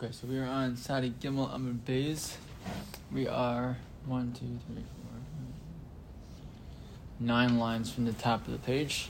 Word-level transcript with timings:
Okay, 0.00 0.12
so 0.12 0.28
we 0.28 0.38
are 0.38 0.44
on 0.44 0.76
Sadi 0.76 1.12
Gimel 1.20 1.52
Amud 1.52 1.80
Beis. 1.80 2.36
We 3.10 3.26
are 3.26 3.78
one, 4.06 4.32
two, 4.32 4.46
three, 4.68 4.84
four, 4.84 5.10
nine 7.18 7.58
lines 7.58 7.90
from 7.90 8.04
the 8.04 8.12
top 8.12 8.46
of 8.46 8.52
the 8.52 8.58
page. 8.58 9.08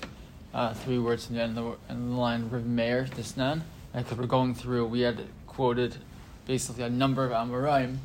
Uh, 0.55 0.73
three 0.73 0.99
words 0.99 1.27
from 1.27 1.37
the 1.37 1.43
end 1.43 1.59
of 1.59 1.65
the, 1.65 1.93
end 1.93 2.05
of 2.05 2.09
the 2.09 2.17
line. 2.17 2.49
Rav 2.49 2.65
Meir 2.65 3.05
Disnan. 3.05 3.61
Because 3.95 4.17
we're 4.17 4.25
going 4.25 4.55
through, 4.55 4.87
we 4.87 5.01
had 5.01 5.27
quoted 5.47 5.97
basically 6.47 6.85
a 6.85 6.89
number 6.89 7.23
of 7.23 7.33
Amoraim 7.33 7.99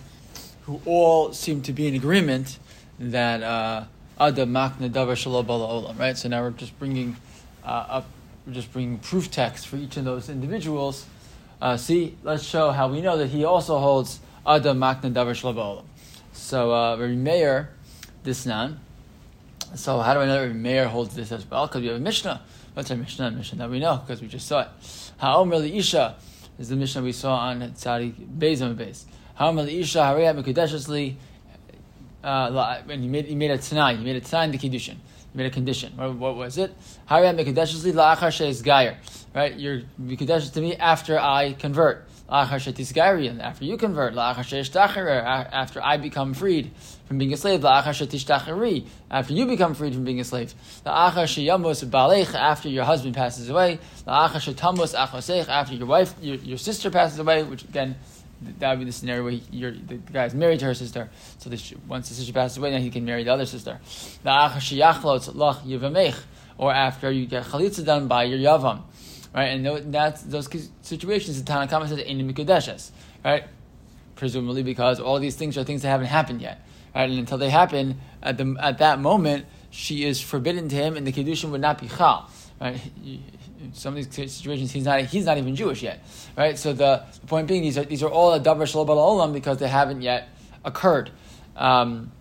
who 0.64 0.82
all 0.86 1.32
seem 1.32 1.62
to 1.62 1.72
be 1.72 1.88
in 1.88 1.96
agreement 1.96 2.60
that 3.00 3.42
uh, 3.44 3.86
Ada 4.20 4.46
Makna 4.46 4.90
Davar 4.90 5.16
Shalom 5.16 5.46
Olam. 5.46 5.98
Right. 5.98 6.18
So 6.18 6.28
now 6.28 6.42
we're 6.42 6.52
just 6.52 6.78
bringing 6.80 7.16
uh, 7.64 7.86
up, 7.88 8.08
we're 8.46 8.52
just 8.52 8.74
bringing 8.74 8.98
proof 8.98 9.32
text 9.32 9.70
for 9.70 9.78
each 9.78 9.96
of 9.96 10.04
those 10.04 10.28
individuals. 10.28 11.06
Uh, 11.64 11.78
see, 11.78 12.18
let's 12.24 12.44
show 12.44 12.72
how 12.72 12.90
we 12.90 13.00
know 13.00 13.16
that 13.16 13.28
he 13.28 13.46
also 13.46 13.80
holds 13.80 14.20
Adam 14.46 14.78
Makna 14.80 15.14
Davar 15.14 15.34
Shalom. 15.34 15.86
So 16.34 16.74
uh, 16.74 16.98
Rabbi 16.98 17.14
Meir, 17.16 17.70
this 18.22 18.46
nan. 18.46 18.82
So 19.74 20.02
how 20.02 20.14
do 20.14 20.20
I 20.20 20.26
know 20.26 20.42
that 20.42 20.48
Rabbi 20.48 20.60
Meir 20.60 20.90
holds 20.90 21.16
this 21.16 21.32
as 21.32 21.50
well? 21.50 21.66
Because 21.68 21.80
we 21.80 21.88
have 21.88 21.96
a 21.96 22.00
Mishnah. 22.02 22.42
What's 22.74 22.92
our 22.92 22.98
Mishnah? 22.98 23.32
Mishnah 23.32 23.60
that 23.60 23.70
we 23.70 23.80
know 23.80 23.96
because 24.06 24.22
we 24.22 24.28
just 24.28 24.46
saw 24.46 24.64
it. 24.64 24.68
Ha'omer 25.20 25.64
Isha 25.64 26.18
is 26.60 26.68
the 26.68 26.76
Mishnah 26.76 27.02
we 27.02 27.14
saw 27.14 27.36
on 27.36 27.62
Tzadi 27.62 28.62
on 28.62 28.76
Beis. 28.76 29.06
Ha'omer 29.36 29.66
Isha 29.66 30.00
Hariyat 30.00 30.44
Mekudeshesli. 30.44 31.16
And 32.26 33.02
he 33.02 33.08
made 33.08 33.28
he 33.28 33.36
made 33.36 33.52
a 33.52 33.58
tonight. 33.58 34.00
He 34.00 34.04
made 34.04 34.18
a 34.18 34.20
tonight 34.20 34.44
in 34.44 34.52
the 34.52 34.58
kiddushin. 34.58 34.98
Made 35.36 35.48
a 35.48 35.50
condition. 35.50 35.94
What, 35.96 36.36
was 36.36 36.58
it? 36.58 36.76
Hariyat 37.10 37.38
Mekudeshesli 37.38 37.94
la'achar 37.94 38.30
sheis 38.30 38.64
gayer 38.64 38.98
right? 39.34 39.58
You're 39.60 39.82
Mikudesh 40.02 40.52
to 40.54 40.62
me 40.62 40.76
after 40.76 41.20
I 41.20 41.54
convert. 41.54 42.08
After 42.30 42.72
you 43.66 43.78
convert, 43.78 44.16
after 44.16 45.84
I 45.84 45.98
become 45.98 46.34
freed 46.34 46.72
from 47.06 47.18
being 47.18 47.34
a 47.34 47.38
slave, 47.38 47.66
after 47.66 49.34
you 49.34 49.46
become 49.46 49.74
freed 49.74 49.94
from 49.94 50.04
being 50.06 50.20
a 50.20 50.24
slave, 50.24 50.54
after 50.86 51.32
your 52.70 52.86
husband 52.86 53.16
passes 53.16 53.50
away, 53.50 53.80
after 54.08 55.74
your 55.76 55.88
wife, 55.88 56.16
your, 56.22 56.36
your 56.38 56.58
sister 56.58 56.90
passes 56.90 57.20
away, 57.20 57.44
which 57.44 57.64
again, 57.64 57.96
that 58.60 58.70
would 58.72 58.80
be 58.80 58.86
the 58.86 58.92
scenario 58.92 59.24
where 59.24 59.32
he, 59.32 59.42
the, 59.50 60.24
is 60.24 60.34
married 60.34 60.60
to 60.60 60.66
her 60.66 60.74
sister. 60.74 61.10
So 61.40 61.50
the, 61.50 61.76
once 61.88 62.10
the 62.10 62.16
sister 62.16 62.34
passes 62.34 62.58
away, 62.58 62.72
then 62.72 62.82
he 62.82 62.90
can 62.90 63.06
marry 63.06 63.24
the 63.24 63.34
other 63.34 63.46
sister. 63.46 63.80
Or 66.56 66.72
after 66.72 67.12
you 67.12 67.26
get 67.26 67.44
chalitza 67.46 67.86
done 67.86 68.08
by 68.08 68.24
your 68.24 68.40
yavam 68.40 68.84
right? 69.34 69.46
And 69.46 69.94
that's 69.94 70.22
those 70.24 70.48
situations 70.82 71.42
the 71.44 71.52
Tanakama 71.52 71.88
says 71.90 72.00
in 72.00 72.20
Mikudeshes, 72.32 72.92
right? 73.24 73.46
Presumably 74.16 74.64
because 74.64 75.00
all 75.00 75.20
these 75.20 75.36
things 75.36 75.58
are 75.58 75.64
things 75.64 75.82
that 75.82 75.90
haven't 75.90 76.08
happened 76.08 76.42
yet, 76.42 76.66
right? 76.96 77.10
And 77.10 77.20
until 77.20 77.38
they 77.38 77.50
happen, 77.50 78.00
at 78.22 78.38
the 78.38 78.56
at 78.60 78.78
that 78.78 79.00
moment, 79.00 79.46
she 79.72 80.06
is 80.06 80.22
forbidden 80.22 80.70
to 80.70 80.76
him, 80.76 80.96
and 80.96 81.08
the 81.08 81.12
kiddushin 81.12 81.50
would 81.50 81.62
not 81.62 81.80
be 81.80 81.88
chal, 81.88 82.30
right? 82.64 82.80
Some 83.74 83.98
of 83.98 84.10
these 84.10 84.32
situations, 84.32 84.72
he's 84.72 84.86
not 84.86 85.02
he's 85.02 85.26
not 85.26 85.38
even 85.38 85.56
Jewish 85.56 85.84
yet, 85.84 86.04
right? 86.38 86.58
So 86.58 86.74
the, 86.74 87.04
the 87.20 87.28
point 87.28 87.48
being, 87.48 87.62
these 87.62 87.78
are 87.78 87.84
these 87.84 88.02
are 88.04 88.10
all 88.10 88.34
a 88.34 88.40
davar 88.40 88.68
shalom 88.68 88.88
olam 88.88 89.34
because 89.34 89.58
they 89.58 89.68
haven't 89.68 90.02
yet 90.02 90.30
occurred. 90.64 91.12
Um, 91.56 92.12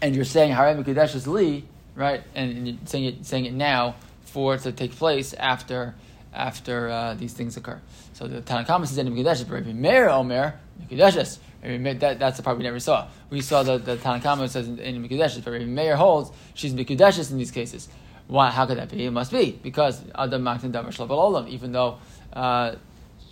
and 0.00 0.14
you're 0.14 0.24
saying 0.24 0.52
Harem 0.52 0.82
Mikudeshes 0.82 1.26
Li, 1.26 1.64
right? 1.94 2.22
And, 2.34 2.50
and 2.56 2.68
you're 2.68 2.76
saying 2.84 3.04
it 3.04 3.26
saying 3.26 3.46
it 3.46 3.54
now 3.54 3.96
for 4.22 4.54
it 4.54 4.62
to 4.62 4.72
take 4.72 4.92
place 4.92 5.34
after 5.34 5.94
after 6.32 6.88
uh, 6.88 7.14
these 7.14 7.32
things 7.32 7.56
occur. 7.56 7.80
So 8.12 8.26
the 8.26 8.42
Tanakama 8.42 8.86
says 8.86 8.98
in 8.98 9.12
but 9.14 9.50
Rabbi 9.50 9.72
Meir 9.72 10.08
Omer 10.10 10.60
Mikudeshes. 10.82 11.38
That, 11.62 12.18
that's 12.20 12.36
the 12.36 12.42
part 12.44 12.58
we 12.58 12.62
never 12.62 12.78
saw. 12.78 13.08
We 13.28 13.40
saw 13.40 13.62
that 13.64 13.84
the 13.84 13.96
Tanakama 13.96 14.48
says 14.48 14.68
in, 14.68 14.78
in 14.78 15.06
Mikudeshes, 15.06 15.42
but 15.42 15.52
Rabbi 15.52 15.64
Meir 15.64 15.96
holds 15.96 16.30
she's 16.54 16.74
Mikudeshes 16.74 17.30
in 17.30 17.38
these 17.38 17.50
cases. 17.50 17.88
Why? 18.28 18.50
How 18.50 18.66
could 18.66 18.78
that 18.78 18.90
be? 18.90 19.06
It 19.06 19.10
must 19.10 19.30
be 19.30 19.58
because 19.62 20.02
Adam 20.14 20.42
Maktin 20.42 20.72
Olam. 20.72 21.48
Even 21.48 21.72
though 21.72 21.98
uh, 22.32 22.74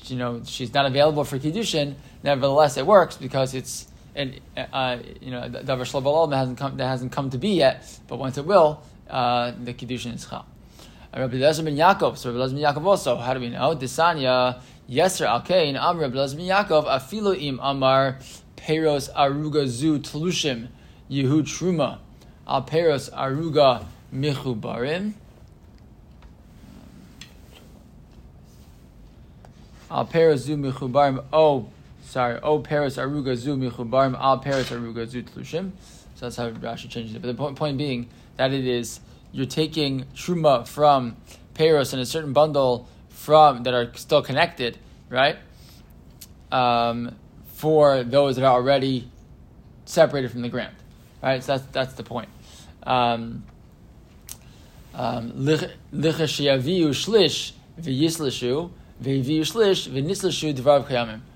you 0.04 0.16
know 0.16 0.42
she's 0.44 0.72
not 0.72 0.86
available 0.86 1.24
for 1.24 1.38
kiddushin, 1.38 1.94
nevertheless 2.22 2.76
it 2.76 2.86
works 2.86 3.16
because 3.16 3.54
it's 3.54 3.88
and 4.14 4.40
uh, 4.56 4.98
you 5.20 5.30
know 5.30 5.40
Davar 5.48 5.84
Olam 6.02 6.36
hasn't 6.36 6.58
come 6.58 6.76
that 6.76 6.86
hasn't 6.86 7.12
come 7.12 7.30
to 7.30 7.38
be 7.38 7.50
yet. 7.50 7.84
But 8.06 8.18
once 8.18 8.38
it 8.38 8.46
will, 8.46 8.82
uh, 9.10 9.52
the 9.62 9.74
kiddushin 9.74 10.14
is 10.14 10.26
chal. 10.26 10.46
Rabbi 11.16 11.36
Lezer 11.36 11.64
ben 11.64 11.76
Yaakov. 11.76 12.16
So 12.16 12.32
Rabbi 12.32 12.44
Lezer 12.44 12.54
ben 12.54 12.74
Yaakov 12.74 12.84
also. 12.86 13.16
How 13.16 13.34
do 13.34 13.40
we 13.40 13.48
know? 13.48 13.74
Disanya 13.74 14.60
Yeser 14.88 15.26
Alkein 15.26 15.76
Am 15.76 15.98
Rabbi 15.98 16.16
Lezer 16.16 16.36
ben 16.36 16.46
Yaakov 16.46 16.86
Afilo 16.86 17.40
Im 17.40 17.58
Amar 17.60 18.18
Peros 18.56 19.12
Aruga 19.12 19.66
Zu 19.66 19.98
Tlushim 19.98 20.68
Yehu 21.10 21.42
Truma 21.42 21.98
Al 22.46 22.62
Peros 22.62 23.10
Aruga 23.12 23.84
Michubarim. 24.14 25.14
Al 29.90 30.06
Peros 30.06 30.38
Zu 30.38 30.56
Michubarim. 30.56 31.24
Oh, 31.32 31.68
sorry. 32.02 32.38
Oh, 32.42 32.60
Peros 32.60 32.96
Aruga 32.96 33.36
Zu 33.36 33.56
Michubarim. 33.56 34.18
Al 34.18 34.40
Peros 34.40 34.70
Aruga 34.70 35.06
Zu 35.06 35.22
Tlushim. 35.22 35.72
So 36.14 36.26
that's 36.26 36.36
how 36.36 36.50
Rashi 36.50 36.88
changes 36.88 37.14
it. 37.14 37.22
But 37.22 37.28
the 37.28 37.34
point, 37.34 37.56
point 37.56 37.76
being 37.76 38.08
that 38.36 38.52
it 38.52 38.66
is 38.66 39.00
you're 39.32 39.46
taking 39.46 40.04
truma 40.14 40.66
from 40.66 41.16
payros 41.54 41.92
and 41.92 42.00
a 42.00 42.06
certain 42.06 42.32
bundle 42.32 42.88
from 43.08 43.64
that 43.64 43.74
are 43.74 43.92
still 43.96 44.22
connected, 44.22 44.78
right? 45.10 45.36
Um, 46.52 47.16
for 47.48 48.04
those 48.04 48.36
that 48.36 48.44
are 48.44 48.54
already 48.54 49.10
separated 49.86 50.30
from 50.30 50.42
the 50.42 50.48
ground, 50.48 50.76
right? 51.20 51.42
So 51.42 51.56
that's 51.56 51.66
that's 51.72 51.94
the 51.94 52.04
point. 52.04 52.28
Um, 52.84 53.44
um, 54.94 55.32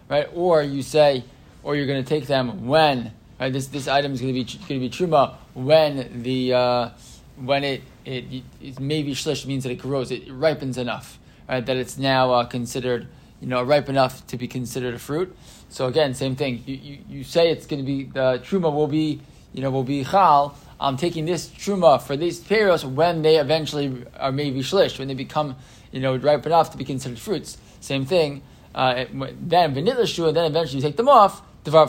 right? 0.09 0.29
Or 0.35 0.63
you 0.63 0.83
say, 0.83 1.25
or 1.63 1.77
you're 1.77 1.87
going 1.87 2.03
to 2.03 2.09
take 2.09 2.27
them 2.27 2.67
when 2.67 3.13
right? 3.39 3.53
This 3.53 3.67
this 3.69 3.89
item 3.89 4.13
is 4.13 4.21
going 4.21 4.35
to 4.35 4.45
be 4.45 4.45
going 4.45 4.81
to 4.81 4.89
be 4.89 4.91
truma 4.91 5.35
when 5.55 6.23
the 6.23 6.55
uh, 6.55 6.91
when 7.37 7.65
it, 7.65 7.83
it, 8.05 8.43
it 8.61 8.81
maybe 8.81 9.13
shlish 9.15 9.47
means 9.47 9.63
that 9.63 9.71
it 9.71 9.79
grows, 9.79 10.11
it 10.11 10.25
ripens 10.29 10.77
enough, 10.77 11.19
right? 11.49 11.65
That 11.65 11.77
it's 11.77 11.99
now 11.99 12.33
uh, 12.33 12.45
considered, 12.45 13.07
you 13.41 13.47
know, 13.47 13.63
ripe 13.63 13.89
enough 13.89 14.27
to 14.29 14.37
be 14.37 14.49
considered 14.49 14.95
a 14.95 14.99
fruit. 14.99 15.37
So 15.69 15.87
again, 15.87 16.15
same 16.15 16.35
thing. 16.35 16.65
You, 16.67 16.75
you, 16.75 16.99
you 17.09 17.25
say 17.25 17.51
it's 17.51 17.67
going 17.67 17.85
to 17.85 17.87
be 17.87 18.05
the 18.05 18.43
truma 18.45 18.75
will 18.75 18.89
be, 18.89 19.21
you 19.53 19.63
know, 19.63 19.71
will 19.71 19.85
be 19.85 20.05
chal. 20.05 20.57
I'm 20.81 20.97
taking 20.97 21.25
this 21.25 21.49
truma 21.49 22.01
for 22.01 22.17
these 22.17 22.41
peros 22.41 22.85
when 22.85 23.23
they 23.23 23.37
eventually 23.37 24.05
are 24.17 24.33
maybe 24.33 24.61
shlish, 24.61 24.99
when 24.99 25.09
they 25.09 25.15
become, 25.15 25.57
you 25.91 26.01
know, 26.01 26.17
ripe 26.17 26.47
enough 26.47 26.71
to 26.73 26.79
be 26.79 26.85
considered 26.85 27.19
fruits. 27.19 27.59
Same 27.81 28.05
thing. 28.05 28.43
Uh, 28.75 29.07
then 29.41 29.75
vanilla 29.75 30.07
shu, 30.07 30.27
and 30.27 30.37
then 30.37 30.45
eventually 30.45 30.77
you 30.77 30.83
take 30.83 30.97
them 30.97 31.09
off. 31.09 31.43
Devar. 31.65 31.89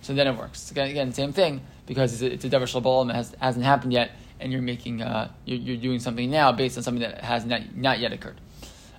So 0.00 0.14
then 0.14 0.26
it 0.26 0.36
works. 0.36 0.70
Again, 0.70 0.88
again 0.88 1.12
same 1.12 1.32
thing 1.32 1.60
because 1.86 2.22
it's 2.22 2.44
a, 2.44 2.46
it's 2.46 2.54
a 2.54 2.66
shalom 2.66 3.10
and 3.10 3.16
has, 3.16 3.34
hasn't 3.40 3.64
happened 3.64 3.92
yet 3.92 4.12
and 4.42 4.52
you're 4.52 4.62
making 4.62 5.02
uh, 5.02 5.30
you're, 5.44 5.58
you're, 5.58 5.76
doing 5.76 6.00
something 6.00 6.30
now 6.30 6.52
based 6.52 6.76
on 6.76 6.82
something 6.82 7.02
that 7.02 7.22
has 7.22 7.44
not, 7.44 7.74
not 7.76 8.00
yet 8.00 8.12
occurred. 8.12 8.40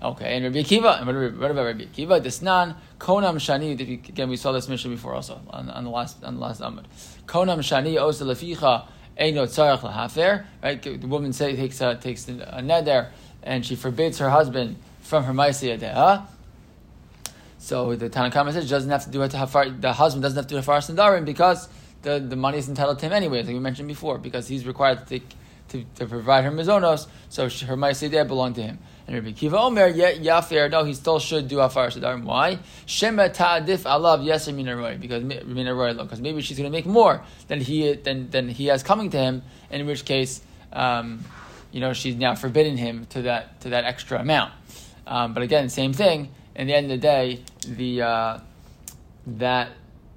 Okay, 0.02 0.36
and 0.36 0.44
Rabbi 0.44 0.68
Akiva, 0.68 1.00
and 1.00 1.40
what 1.40 1.52
about 1.52 1.66
Rabbi 1.66 1.86
Akiva? 1.86 2.22
Desnan 2.22 2.76
konam 3.00 3.36
shani. 3.36 3.80
Again, 4.10 4.30
we 4.30 4.36
saw 4.36 4.52
this 4.52 4.68
mission 4.68 4.92
before 4.92 5.14
also 5.14 5.42
on, 5.50 5.70
on 5.70 5.84
the 5.86 5.90
last 5.90 6.24
on 6.24 6.36
the 6.36 6.42
last 6.42 6.62
amud. 6.62 6.86
Konam 7.26 7.60
shani 7.60 7.98
osa 7.98 8.26
eino 9.20 9.46
tzarach 9.46 9.80
lahafer. 9.80 10.46
Right, 10.64 10.82
the 10.82 11.08
woman 11.08 11.34
say, 11.34 11.56
takes 11.56 11.82
uh, 11.82 11.96
a, 11.98 12.02
takes 12.02 12.28
a 12.28 12.62
neder 12.62 13.10
and 13.42 13.66
she 13.66 13.76
forbids 13.76 14.20
her 14.20 14.30
husband 14.30 14.78
from 15.02 15.24
her 15.26 15.34
ma'aseh. 15.34 16.26
So 17.60 17.96
the 17.96 18.10
Tanakhama 18.10 18.52
says 18.54 18.70
doesn't 18.70 18.90
have 18.90 19.06
to 19.06 19.10
do 19.10 19.22
it 19.22 19.32
to 19.32 19.38
hafar. 19.38 19.70
The 19.70 19.94
husband 19.94 20.24
doesn't 20.24 20.38
have 20.38 20.48
to 20.48 20.56
do 20.56 20.58
hafar 20.58 20.80
sandarim 20.80 21.26
because 21.26 21.70
the, 22.02 22.20
the 22.20 22.36
money 22.36 22.58
is 22.58 22.68
entitled 22.68 23.00
to 23.00 23.06
him 23.06 23.14
anyway, 23.14 23.44
like 23.44 23.54
we 23.54 23.60
mentioned 23.60 23.88
before, 23.88 24.18
because 24.18 24.48
he's 24.48 24.66
required 24.66 25.00
to 25.00 25.06
take 25.06 25.30
to, 25.70 25.86
to 25.96 26.06
provide 26.06 26.44
her 26.44 26.52
mizonos, 26.52 27.08
so 27.30 27.48
she, 27.48 27.66
her 27.66 27.76
ma'aseh 27.76 28.28
belonged 28.28 28.56
to 28.56 28.62
him. 28.62 28.80
And 29.06 29.16
Rabbi 29.16 29.32
Kiva 29.32 29.58
Omer, 29.60 29.88
yet 29.88 30.22
Yafer, 30.22 30.72
no, 30.72 30.86
he 30.86 30.94
still 30.94 31.20
should 31.20 31.48
do 31.50 31.60
Afar 31.60 31.90
Sadarim. 31.90 32.24
Why? 32.24 32.60
Shema 32.86 33.28
Ta'adif 33.28 33.84
Alav 33.84 34.24
Yeser 34.24 34.54
Minaroy, 34.54 35.00
because 35.00 35.24
Minaroy, 35.24 35.98
because 35.98 36.22
maybe 36.22 36.42
she's 36.42 36.58
going 36.58 36.72
to 36.72 36.76
make 36.76 36.86
more 36.86 37.22
than 37.50 37.60
he 37.60 37.94
than, 37.94 38.30
than 38.30 38.48
he 38.48 38.68
has 38.68 38.82
coming 38.82 39.10
to 39.10 39.18
him, 39.18 39.44
in 39.70 39.86
which 39.86 40.06
case, 40.06 40.42
um, 40.72 41.24
you 41.72 41.82
know, 41.82 41.92
she's 41.92 42.16
now 42.16 42.36
forbidden 42.36 42.78
him 42.78 43.06
to 43.08 43.24
that 43.24 43.60
to 43.62 43.70
that 43.70 43.84
extra 43.84 44.20
amount. 44.20 44.54
Um, 45.06 45.34
but 45.34 45.44
again, 45.44 45.68
same 45.70 45.92
thing. 45.92 46.30
In 46.56 46.68
the 46.68 46.74
end 46.74 46.86
of 46.86 46.92
the 46.92 46.98
day, 46.98 47.42
the 47.68 48.02
uh, 48.04 48.40
that 49.28 49.72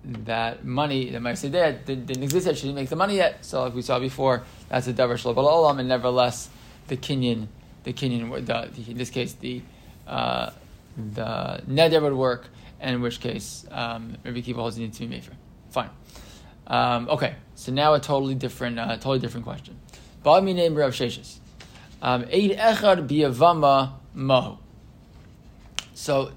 that 0.05 0.65
money 0.65 1.11
that 1.11 1.39
say 1.39 1.49
there 1.49 1.73
didn't 1.73 2.23
exist 2.23 2.47
yet. 2.47 2.57
She 2.57 2.63
didn't 2.63 2.77
make 2.77 2.89
the 2.89 2.97
money 2.97 3.17
yet. 3.17 3.45
So, 3.45 3.65
like 3.65 3.75
we 3.75 3.83
saw 3.83 3.99
before, 3.99 4.45
that's 4.69 4.87
a 4.87 4.93
davar 4.93 5.19
shalom 5.19 5.37
olam, 5.37 5.81
and 5.81 5.89
nevertheless, 5.89 6.49
the 6.89 6.97
kinyan, 6.97 7.49
the 7.87 7.93
kinyan, 7.93 8.45
the, 8.45 8.91
in 8.91 8.99
this 8.99 9.11
case, 9.11 9.35
the 9.35 9.63
uh, 10.07 10.51
the 10.97 11.63
neder 11.69 12.03
would 12.03 12.15
work, 12.15 12.49
and 12.81 12.97
in 12.97 13.01
which 13.01 13.21
case 13.21 13.65
um, 13.71 14.17
Rabbi 14.25 14.41
Kiva 14.41 14.61
holds 14.61 14.75
to 14.77 14.81
be 14.81 14.89
mefer. 14.89 15.35
Fine. 15.71 15.91
Um, 16.67 17.09
okay, 17.09 17.37
so 17.55 17.73
now 17.73 17.95
a 17.95 18.01
totally 18.01 18.35
different, 18.35 18.79
uh, 18.79 18.97
totally 18.97 19.21
different 19.21 19.47
question. 19.47 19.79
Ba'ami 20.25 20.55
name 20.55 20.75
Rav 20.75 20.91
Sheshes. 20.91 21.39
Um, 22.03 22.25
Eid 22.25 22.59
echad 22.59 23.07
biyavama 23.07 23.93
mahu. 24.15 24.59
So 25.95 26.33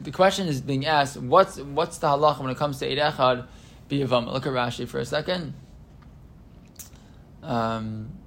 the 0.00 0.12
question 0.12 0.46
is 0.46 0.60
being 0.60 0.86
asked, 0.86 1.16
what's 1.16 1.58
what's 1.58 1.98
the 1.98 2.06
halacha 2.06 2.40
when 2.40 2.50
it 2.50 2.58
comes 2.58 2.78
to 2.78 2.86
Eid 2.86 2.98
echad 2.98 3.46
biyavama? 3.88 4.32
Look 4.32 4.46
at 4.46 4.52
Rashi 4.52 4.86
for 4.86 5.00
a 5.00 5.04
second. 5.04 5.54
Um, 7.42 8.19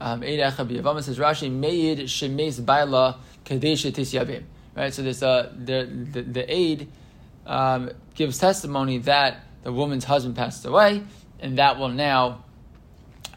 um, 0.00 0.22
says 0.22 1.18
Rashi 1.18 1.50
meid 1.50 1.98
shemes 2.00 2.64
baila 2.64 3.18
kadesh 3.44 3.84
tisyabim. 3.84 4.44
Right, 4.76 4.94
so 4.94 5.02
this 5.02 5.22
uh, 5.22 5.52
the 5.56 5.84
the, 6.12 6.22
the 6.22 6.52
aid 6.52 6.88
um, 7.46 7.90
gives 8.14 8.38
testimony 8.38 8.98
that 8.98 9.44
the 9.62 9.72
woman's 9.72 10.04
husband 10.04 10.36
passed 10.36 10.64
away, 10.64 11.02
and 11.40 11.58
that 11.58 11.78
will 11.78 11.88
now 11.88 12.44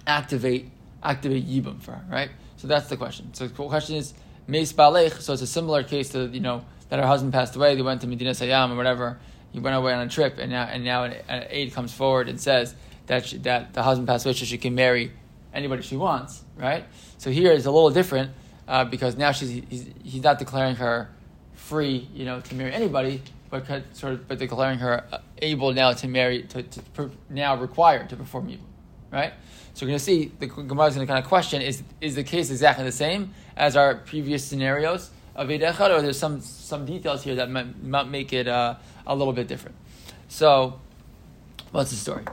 activate 0.06 0.70
activate 1.02 1.48
yibum 1.48 1.82
for 1.82 1.94
her, 1.94 2.06
right? 2.10 2.30
So 2.58 2.68
that's 2.68 2.88
the 2.88 2.98
question. 2.98 3.34
So 3.34 3.48
the 3.48 3.54
question 3.54 3.96
is 3.96 4.14
meis 4.48 4.72
balech. 4.72 5.20
So 5.22 5.34
it's 5.34 5.42
a 5.42 5.48
similar 5.48 5.84
case 5.84 6.10
to 6.10 6.28
you 6.28 6.40
know 6.40 6.64
that 6.90 7.00
her 7.00 7.08
husband 7.08 7.34
passed 7.34 7.56
away. 7.56 7.76
They 7.76 7.82
went 7.82 8.02
to 8.02 8.08
Medina 8.08 8.32
Sayyam 8.32 8.72
or 8.72 8.76
whatever. 8.76 9.20
He 9.52 9.60
went 9.60 9.76
away 9.76 9.94
on 9.94 10.06
a 10.06 10.10
trip, 10.10 10.38
and 10.38 10.52
now 10.52 10.64
and 10.66 10.86
now 10.86 11.04
an, 11.04 11.14
an 11.28 11.72
comes 11.72 11.94
forward 11.94 12.30
and 12.30 12.40
says 12.40 12.76
that 13.08 13.26
she, 13.26 13.38
that 13.40 13.74
the 13.74 13.84
husband 13.84 14.08
passed 14.08 14.26
away, 14.26 14.34
so 14.34 14.46
she 14.46 14.58
can 14.58 14.76
marry 14.76 15.12
anybody 15.54 15.82
she 15.82 15.96
wants, 15.96 16.44
right? 16.56 16.86
So 17.18 17.32
here 17.32 17.52
is 17.52 17.66
a 17.66 17.72
little 17.72 17.92
different 17.92 18.32
uh, 18.68 18.86
because 18.86 19.18
now 19.18 19.32
she's 19.32 19.50
he's, 19.70 19.90
he's 20.04 20.24
not 20.24 20.40
declaring 20.40 20.76
her 20.76 21.10
free, 21.54 22.08
you 22.14 22.26
know, 22.26 22.42
to 22.42 22.56
marry 22.56 22.74
anybody, 22.74 23.22
but 23.50 23.66
sort 23.96 24.14
of 24.14 24.28
but 24.28 24.40
declaring 24.40 24.80
her 24.80 25.06
uh, 25.12 25.20
able 25.40 25.74
now 25.74 25.94
to 25.94 26.08
marry 26.08 26.44
to, 26.44 26.64
to 26.64 27.12
now 27.30 27.56
required 27.56 28.10
to 28.10 28.16
perform 28.16 28.50
evil, 28.50 28.66
right? 29.12 29.34
So 29.74 29.86
we're 29.86 29.92
going 29.92 30.00
to 30.00 30.06
see 30.06 30.32
the 30.40 30.48
Gemara 30.48 30.88
is 30.88 30.96
going 30.96 31.08
to 31.08 31.12
kind 31.12 31.24
of 31.24 31.30
question: 31.30 31.62
Is 31.62 31.84
is 32.02 32.16
the 32.16 32.24
case 32.24 32.50
exactly 32.50 32.86
the 32.86 32.92
same 32.92 33.34
as 33.56 33.76
our 33.76 33.96
previous 33.96 34.44
scenarios 34.44 35.10
of 35.36 35.50
Eid 35.50 35.62
Echad, 35.62 35.90
or 35.90 36.02
there's 36.02 36.20
some 36.20 36.42
some 36.42 36.86
details 36.86 37.24
here 37.24 37.36
that 37.36 37.50
might, 37.50 37.82
might 37.84 38.08
make 38.08 38.34
it 38.34 38.48
uh, 38.48 38.76
a 39.08 39.16
little 39.16 39.34
bit 39.34 39.48
different? 39.48 39.76
So, 40.28 40.80
what's 41.72 41.92
the 41.92 41.96
story? 41.98 42.24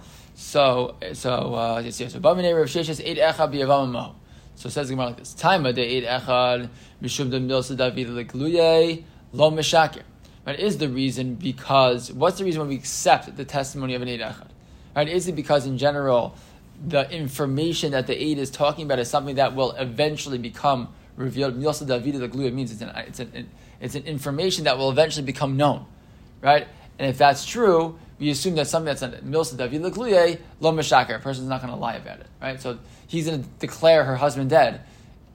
So 0.40 0.96
so 1.12 1.54
uh, 1.54 1.82
yes, 1.84 2.00
yes. 2.00 2.14
So 2.14 2.18
Rav 2.18 2.38
Sheshes 2.38 3.06
Eid 3.06 3.18
Echad 3.18 3.52
b'Yavam 3.52 4.14
So 4.54 4.68
it 4.68 4.72
says 4.72 4.88
the 4.88 4.94
Gemara 4.94 5.08
like 5.08 5.18
this: 5.18 5.34
of 5.34 5.74
the 5.74 5.98
Eid 5.98 6.04
Echad 6.04 6.70
mishum 7.02 7.30
the 7.30 7.36
milsa 7.36 7.76
David 7.76 8.08
lekluye 8.08 9.04
lo 9.34 9.50
mishaker. 9.50 10.02
Right? 10.46 10.58
Is 10.58 10.78
the 10.78 10.88
reason 10.88 11.34
because 11.34 12.10
what's 12.10 12.38
the 12.38 12.44
reason 12.46 12.60
when 12.60 12.70
we 12.70 12.74
accept 12.76 13.36
the 13.36 13.44
testimony 13.44 13.94
of 13.94 14.00
an 14.00 14.08
Eid 14.08 14.20
Echad? 14.20 14.48
Right? 14.96 15.08
Is 15.08 15.28
it 15.28 15.36
because 15.36 15.66
in 15.66 15.76
general 15.76 16.34
the 16.84 17.08
information 17.10 17.92
that 17.92 18.06
the 18.06 18.20
aid 18.20 18.38
is 18.38 18.50
talking 18.50 18.86
about 18.86 18.98
is 18.98 19.10
something 19.10 19.36
that 19.36 19.54
will 19.54 19.72
eventually 19.72 20.38
become 20.38 20.88
revealed. 21.16 21.60
Milsa 21.60 21.86
Davida 21.86 22.18
the 22.18 22.28
glue 22.28 22.50
means 22.50 22.72
it's 22.72 22.80
an, 22.80 22.88
it's 22.96 23.20
an 23.20 23.50
it's 23.78 23.94
an 23.94 24.04
information 24.04 24.64
that 24.64 24.78
will 24.78 24.90
eventually 24.90 25.26
become 25.26 25.58
known, 25.58 25.84
right? 26.40 26.66
And 27.00 27.10
if 27.10 27.18
that's 27.18 27.44
true, 27.44 27.98
we 28.20 28.30
assume 28.30 28.54
that 28.54 28.68
something 28.68 28.94
that's 28.94 29.02
a 29.02 29.08
Milsa 29.22 29.56
Davida 29.56 29.90
Gluye, 29.90 30.38
lo 30.60 30.70
a 30.70 31.18
person's 31.18 31.48
not 31.48 31.60
going 31.60 31.72
to 31.72 31.78
lie 31.80 31.96
about 31.96 32.20
it, 32.20 32.28
right? 32.40 32.60
So 32.60 32.78
he's 33.08 33.26
going 33.26 33.42
to 33.42 33.48
declare 33.58 34.04
her 34.04 34.14
husband 34.14 34.50
dead. 34.50 34.82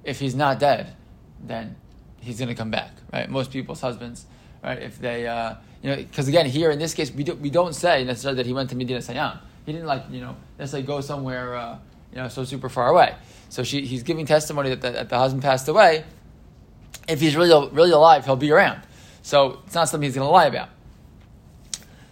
If 0.06 0.20
he's 0.20 0.36
not 0.36 0.60
dead, 0.60 0.96
then 1.44 1.76
he's 2.22 2.38
going 2.38 2.48
to 2.48 2.56
come 2.56 2.72
back, 2.72 2.92
right? 3.12 3.30
Most 3.30 3.52
people's 3.52 3.82
husbands, 3.82 4.26
right? 4.64 4.82
If 4.82 5.00
they, 5.00 5.28
uh, 5.28 5.56
you 5.82 5.90
know, 5.90 5.96
because 5.98 6.30
again, 6.30 6.46
here 6.46 6.72
in 6.72 6.80
this 6.80 6.94
case, 6.94 7.12
we, 7.12 7.26
do, 7.26 7.34
we 7.34 7.50
don't 7.50 7.74
say 7.74 8.06
necessarily 8.06 8.38
that 8.38 8.46
he 8.46 8.54
went 8.54 8.70
to 8.70 8.78
Medina 8.78 9.00
Sayyam 9.00 9.40
he 9.66 9.72
didn't 9.72 9.88
like 9.88 10.04
you 10.12 10.22
know 10.22 10.36
necessarily 10.60 10.86
go 10.86 11.02
somewhere 11.02 11.56
uh, 11.56 11.78
you 12.12 12.18
know 12.18 12.28
so 12.28 12.44
super 12.44 12.70
far 12.70 12.90
away. 12.90 13.16
So 13.50 13.64
she, 13.64 13.86
he's 13.86 14.04
giving 14.04 14.26
testimony 14.26 14.70
that 14.70 14.82
the, 14.82 14.92
that 14.92 15.10
the 15.10 15.18
husband 15.18 15.44
passed 15.44 15.68
away. 15.68 16.04
If 17.08 17.20
he's 17.20 17.36
really 17.36 17.70
really 17.70 17.92
alive, 17.92 18.26
he'll 18.26 18.36
be 18.36 18.52
around. 18.52 18.82
So 19.22 19.62
it's 19.66 19.76
not 19.76 19.90
something 19.90 20.08
he's 20.08 20.16
going 20.16 20.28
to 20.28 20.32
lie 20.32 20.46
about. 20.46 20.70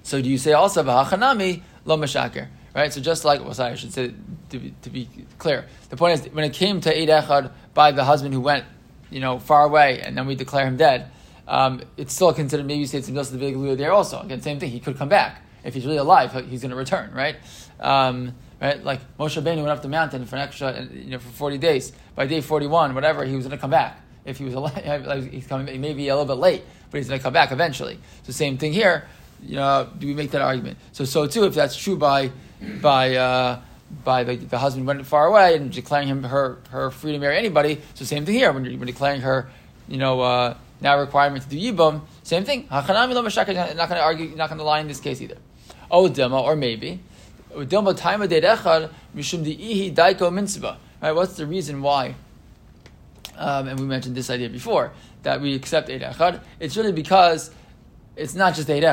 So 0.03 0.21
do 0.21 0.29
you 0.29 0.38
say 0.38 0.53
also 0.53 0.83
v'hachanami 0.83 1.61
lo 1.85 1.97
mashaker? 1.97 2.47
Right. 2.75 2.91
So 2.91 3.01
just 3.01 3.25
like 3.25 3.41
well, 3.41 3.53
sorry, 3.53 3.73
I 3.73 3.75
should 3.75 3.94
say 3.94 4.13
to 4.50 4.59
be, 4.59 4.73
to 4.81 4.89
be 4.89 5.07
clear, 5.38 5.65
the 5.89 5.97
point 5.97 6.19
is 6.19 6.33
when 6.33 6.44
it 6.44 6.53
came 6.53 6.81
to 6.81 6.89
Eid 6.89 7.09
Echad 7.09 7.51
by 7.73 7.91
the 7.91 8.03
husband 8.03 8.33
who 8.33 8.41
went 8.41 8.65
you 9.09 9.19
know 9.19 9.39
far 9.39 9.63
away 9.63 10.01
and 10.01 10.17
then 10.17 10.25
we 10.27 10.35
declare 10.35 10.65
him 10.65 10.77
dead. 10.77 11.11
Um, 11.47 11.81
it's 11.97 12.13
still 12.13 12.33
considered 12.33 12.65
maybe 12.65 12.79
you 12.79 12.88
say 12.88 13.00
it's 13.00 13.07
the 13.07 13.38
big 13.38 13.77
there 13.77 13.91
also. 13.91 14.21
Again, 14.21 14.41
same 14.41 14.59
thing. 14.59 14.71
He 14.71 14.79
could 14.79 14.97
come 14.97 15.09
back 15.09 15.44
if 15.63 15.73
he's 15.73 15.85
really 15.85 15.97
alive, 15.97 16.33
he's 16.50 16.61
going 16.61 16.71
to 16.71 16.75
return, 16.75 17.11
right? 17.13 17.38
Um, 17.79 18.35
right? 18.61 18.83
Like 18.83 19.00
Moshe 19.17 19.41
Rabbeinu 19.41 19.57
went 19.57 19.69
up 19.69 19.81
the 19.81 19.88
mountain 19.88 20.25
for 20.25 20.35
an 20.35 20.41
extra, 20.41 20.83
you 20.83 21.11
know, 21.11 21.19
for 21.19 21.29
forty 21.29 21.57
days. 21.57 21.94
By 22.15 22.27
day 22.27 22.41
forty-one, 22.41 22.94
whatever, 22.95 23.25
he 23.25 23.35
was 23.35 23.45
going 23.45 23.57
to 23.57 23.61
come 23.61 23.71
back. 23.71 24.00
If 24.25 24.38
he 24.38 24.45
was 24.45 24.53
alive, 24.53 25.29
he's 25.31 25.47
coming. 25.47 25.81
Maybe 25.81 26.07
a 26.09 26.15
little 26.15 26.35
bit 26.35 26.41
late, 26.41 26.63
but 26.91 26.97
he's 26.97 27.07
going 27.07 27.19
to 27.19 27.23
come 27.23 27.33
back 27.33 27.51
eventually. 27.51 28.00
So 28.23 28.31
same 28.31 28.57
thing 28.57 28.73
here. 28.73 29.07
You 29.45 29.57
know, 29.57 29.90
do 29.98 30.07
we 30.07 30.13
make 30.13 30.31
that 30.31 30.42
argument? 30.42 30.78
So 30.92 31.06
so 31.06 31.28
too, 31.28 31.45
if 31.45 31.54
that's 31.54 31.75
true 31.75 31.98
by 31.98 32.31
by. 32.81 33.16
Uh, 33.16 33.62
by 34.04 34.24
the, 34.24 34.36
the 34.36 34.57
husband 34.57 34.88
went 34.88 35.06
far 35.06 35.28
away 35.28 35.56
and 35.56 35.72
declaring 35.72 36.07
him 36.07 36.24
her, 36.24 36.57
her 36.69 36.90
free 36.90 37.12
to 37.12 37.19
marry 37.19 37.38
anybody. 37.38 37.81
So 37.94 38.06
same 38.06 38.25
thing 38.25 38.36
here 38.36 38.51
when 38.51 38.66
you're, 38.66 38.86
declaring 38.86 39.22
her, 39.22 39.50
you 39.88 39.98
know, 39.98 40.22
uh, 40.22 40.57
now 40.81 41.00
requirement 41.00 41.44
to 41.44 41.50
do 41.50 41.57
yibum. 41.57 42.01
Same 42.24 42.44
thing. 42.44 42.68
Not 42.69 42.88
going 42.88 42.98
to 43.06 44.01
argue. 44.01 44.36
Not 44.36 44.50
going 44.50 44.57
to 44.57 44.63
lie 44.63 44.80
in 44.80 44.88
this 44.88 45.00
case 45.00 45.22
either. 45.22 45.38
Odema, 45.92 46.42
or 46.42 46.56
maybe. 46.56 47.00
Odema 47.51 47.96
time 47.96 48.22
of 48.22 48.30
mishum 48.30 49.46
di'ihi 49.46 49.94
daiko 49.94 50.34
mitzvah. 50.34 50.78
Right? 51.01 51.12
What's 51.12 51.36
the 51.36 51.46
reason 51.46 51.81
why? 51.81 52.16
Um, 53.38 53.68
and 53.68 53.80
we 53.80 53.86
mentioned 53.86 54.16
this 54.16 54.30
idea 54.30 54.50
before 54.50 54.92
that 55.24 55.42
we 55.42 55.56
accept 55.56 55.89
Eid. 55.89 56.42
It's 56.60 56.78
really 56.78 56.92
because 56.92 57.51
it's 58.16 58.36
not 58.36 58.56
just 58.56 58.69
Eid 58.69 58.84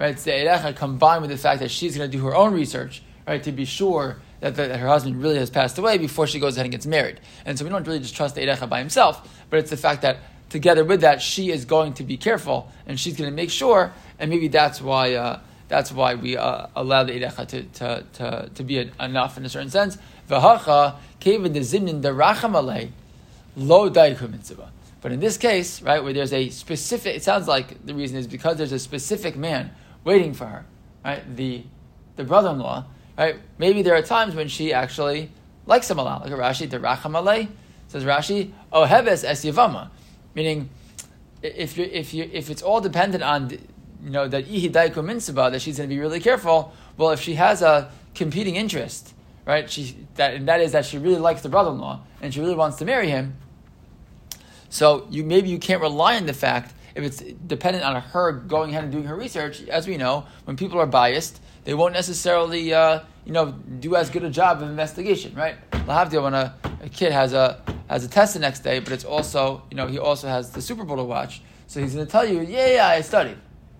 right? 0.00 0.16
The 0.16 0.74
combined 0.76 1.20
with 1.20 1.30
the 1.30 1.36
fact 1.36 1.60
that 1.60 1.70
she's 1.70 1.96
going 1.96 2.10
to 2.10 2.16
do 2.16 2.24
her 2.24 2.34
own 2.34 2.54
research, 2.54 3.02
right, 3.28 3.42
to 3.42 3.52
be 3.52 3.66
sure 3.66 4.16
that, 4.40 4.56
that, 4.56 4.80
her 4.80 4.88
husband 4.88 5.22
really 5.22 5.38
has 5.38 5.50
passed 5.50 5.76
away 5.76 5.98
before 5.98 6.26
she 6.26 6.40
goes 6.40 6.56
ahead 6.56 6.64
and 6.64 6.72
gets 6.72 6.86
married. 6.86 7.20
And 7.44 7.58
so 7.58 7.64
we 7.64 7.70
don't 7.70 7.86
really 7.86 8.00
just 8.00 8.16
trust 8.16 8.38
Eid 8.38 8.48
Echad 8.48 8.70
by 8.70 8.78
himself, 8.78 9.28
but 9.50 9.58
it's 9.58 9.68
the 9.68 9.76
fact 9.76 10.00
that 10.00 10.16
together 10.48 10.84
with 10.84 11.02
that, 11.02 11.20
she 11.20 11.50
is 11.50 11.66
going 11.66 11.92
to 11.94 12.02
be 12.02 12.16
careful 12.16 12.72
and 12.86 12.98
she's 12.98 13.14
going 13.16 13.30
to 13.30 13.36
make 13.36 13.50
sure, 13.50 13.92
and 14.18 14.30
maybe 14.30 14.48
that's 14.48 14.80
why. 14.80 15.14
Uh, 15.14 15.40
that's 15.68 15.92
why 15.92 16.16
we 16.16 16.36
uh, 16.36 16.66
allow 16.74 17.04
the 17.04 17.12
Eidecha 17.12 17.46
to, 17.46 17.62
to, 17.62 18.04
to, 18.14 18.50
to 18.56 18.64
be 18.64 18.90
enough 18.98 19.38
in 19.38 19.44
a 19.44 19.48
certain 19.48 19.70
sense. 19.70 19.98
V'hacha 20.28 20.96
the 21.20 21.60
zimnin 21.60 22.02
the 22.02 22.12
lo 23.56 23.88
But 25.00 25.12
in 25.12 25.20
this 25.20 25.36
case, 25.36 25.80
right, 25.80 26.02
where 26.02 26.12
there's 26.12 26.32
a 26.32 26.48
specific, 26.50 27.14
it 27.14 27.22
sounds 27.22 27.46
like 27.46 27.86
the 27.86 27.94
reason 27.94 28.18
is 28.18 28.26
because 28.26 28.56
there's 28.56 28.72
a 28.72 28.80
specific 28.80 29.36
man 29.36 29.70
waiting 30.04 30.34
for 30.34 30.46
her, 30.46 30.64
right? 31.04 31.36
The 31.36 31.64
the 32.16 32.24
brother-in-law, 32.24 32.84
right? 33.18 33.36
Maybe 33.58 33.82
there 33.82 33.94
are 33.94 34.02
times 34.02 34.34
when 34.34 34.48
she 34.48 34.72
actually 34.72 35.30
likes 35.66 35.90
him 35.90 35.98
a 35.98 36.02
lot. 36.02 36.22
Like 36.22 36.32
Rashi, 36.32 36.68
the 36.68 36.78
rachamale 36.78 37.48
says 37.88 38.04
Rashi, 38.04 38.52
oh 38.72 38.84
heves 38.84 39.24
es 39.24 39.44
yavama, 39.44 39.90
meaning 40.34 40.68
if 41.42 41.78
you 41.78 41.84
if 41.84 42.12
you 42.12 42.28
if 42.32 42.50
it's 42.50 42.62
all 42.62 42.80
dependent 42.80 43.22
on 43.22 43.50
you 44.02 44.10
know, 44.10 44.28
that 44.28 44.46
ihi 44.46 44.70
daiku 44.70 45.04
mitzvah, 45.04 45.50
that 45.52 45.60
she's 45.60 45.76
going 45.76 45.88
to 45.88 45.94
be 45.94 46.00
really 46.00 46.20
careful. 46.20 46.72
Well, 46.96 47.10
if 47.10 47.20
she 47.20 47.34
has 47.34 47.62
a 47.62 47.90
competing 48.14 48.56
interest, 48.56 49.14
right, 49.44 49.70
she, 49.70 49.96
that, 50.16 50.34
and 50.34 50.48
that 50.48 50.60
is 50.60 50.72
that 50.72 50.84
she 50.86 50.98
really 50.98 51.18
likes 51.18 51.42
the 51.42 51.48
brother-in-law 51.48 52.00
and 52.22 52.32
she 52.32 52.40
really 52.40 52.54
wants 52.54 52.78
to 52.78 52.84
marry 52.84 53.08
him, 53.08 53.36
so 54.68 55.06
you 55.10 55.24
maybe 55.24 55.48
you 55.48 55.58
can't 55.58 55.80
rely 55.80 56.16
on 56.16 56.26
the 56.26 56.32
fact 56.32 56.74
if 56.94 57.04
it's 57.04 57.18
dependent 57.46 57.84
on 57.84 58.00
her 58.00 58.32
going 58.32 58.70
ahead 58.70 58.84
and 58.84 58.92
doing 58.92 59.04
her 59.04 59.16
research. 59.16 59.62
As 59.68 59.86
we 59.86 59.96
know, 59.96 60.26
when 60.44 60.56
people 60.56 60.80
are 60.80 60.86
biased, 60.86 61.40
they 61.64 61.74
won't 61.74 61.94
necessarily 61.94 62.72
uh, 62.72 63.00
you 63.24 63.32
know 63.32 63.52
do 63.52 63.96
as 63.96 64.10
good 64.10 64.24
a 64.24 64.30
job 64.30 64.62
of 64.62 64.68
investigation, 64.68 65.34
right? 65.34 65.56
Lahavdil 65.70 66.22
when 66.22 66.34
a, 66.34 66.54
a 66.82 66.88
kid 66.88 67.12
has 67.12 67.32
a 67.32 67.62
has 67.88 68.04
a 68.04 68.08
test 68.08 68.34
the 68.34 68.40
next 68.40 68.60
day, 68.60 68.78
but 68.80 68.92
it's 68.92 69.04
also 69.04 69.62
you 69.70 69.76
know 69.76 69.86
he 69.86 69.98
also 69.98 70.28
has 70.28 70.50
the 70.50 70.62
Super 70.62 70.84
Bowl 70.84 70.96
to 70.96 71.04
watch, 71.04 71.42
so 71.66 71.80
he's 71.80 71.94
going 71.94 72.06
to 72.06 72.10
tell 72.10 72.26
you, 72.26 72.40
yeah, 72.40 72.66
yeah, 72.66 72.88
I 72.88 73.00
studied. 73.00 73.36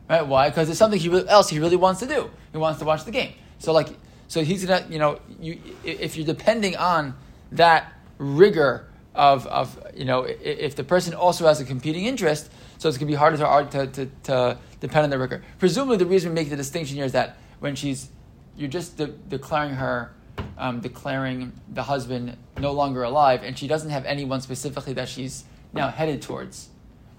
Right? 0.09 0.26
Why? 0.26 0.49
Because 0.49 0.69
it's 0.69 0.79
something 0.79 0.99
he 0.99 1.11
else 1.29 1.49
he 1.49 1.61
really 1.61 1.76
wants 1.76 2.00
to 2.00 2.07
do. 2.07 2.31
He 2.52 2.59
wants 2.59 2.81
to 2.81 2.85
watch 2.85 3.05
the 3.05 3.12
game. 3.12 3.33
So 3.59 3.73
like, 3.73 3.88
so 4.26 4.43
he's 4.43 4.64
gonna, 4.64 4.85
you 4.90 4.99
know, 4.99 5.21
you, 5.38 5.61
if 5.85 6.17
you're 6.17 6.26
depending 6.26 6.76
on 6.76 7.14
that 7.52 7.93
rigor 8.19 8.89
of, 9.14 9.47
of, 9.47 9.79
you 9.95 10.05
know, 10.05 10.23
if 10.23 10.76
the 10.76 10.85
person 10.85 11.14
also 11.14 11.47
has 11.47 11.61
a 11.61 11.64
competing 11.64 12.07
interest, 12.07 12.50
so 12.79 12.88
it's 12.88 12.99
gonna 12.99 13.11
be 13.11 13.14
harder 13.14 13.37
to, 13.37 13.47
to, 13.47 13.87
to, 13.87 14.11
to 14.25 14.59
depend 14.81 15.05
on 15.05 15.11
the 15.11 15.19
rigor. 15.19 15.43
Presumably, 15.59 15.97
the 15.97 16.07
reason 16.07 16.31
we 16.31 16.35
make 16.35 16.50
the 16.50 16.57
distinction 16.57 16.97
here 16.97 17.05
is 17.05 17.12
that 17.12 17.38
when 17.59 17.75
she's, 17.75 18.09
you're 18.57 18.69
just 18.69 18.97
de- 18.97 19.07
declaring 19.07 19.75
her, 19.75 20.12
um, 20.57 20.81
declaring 20.81 21.52
the 21.73 21.83
husband 21.83 22.37
no 22.59 22.73
longer 22.73 23.02
alive, 23.02 23.43
and 23.43 23.59
she 23.59 23.67
doesn't 23.67 23.90
have 23.90 24.05
anyone 24.05 24.40
specifically 24.40 24.93
that 24.95 25.09
she's 25.09 25.45
now 25.73 25.88
headed 25.88 26.23
towards 26.23 26.71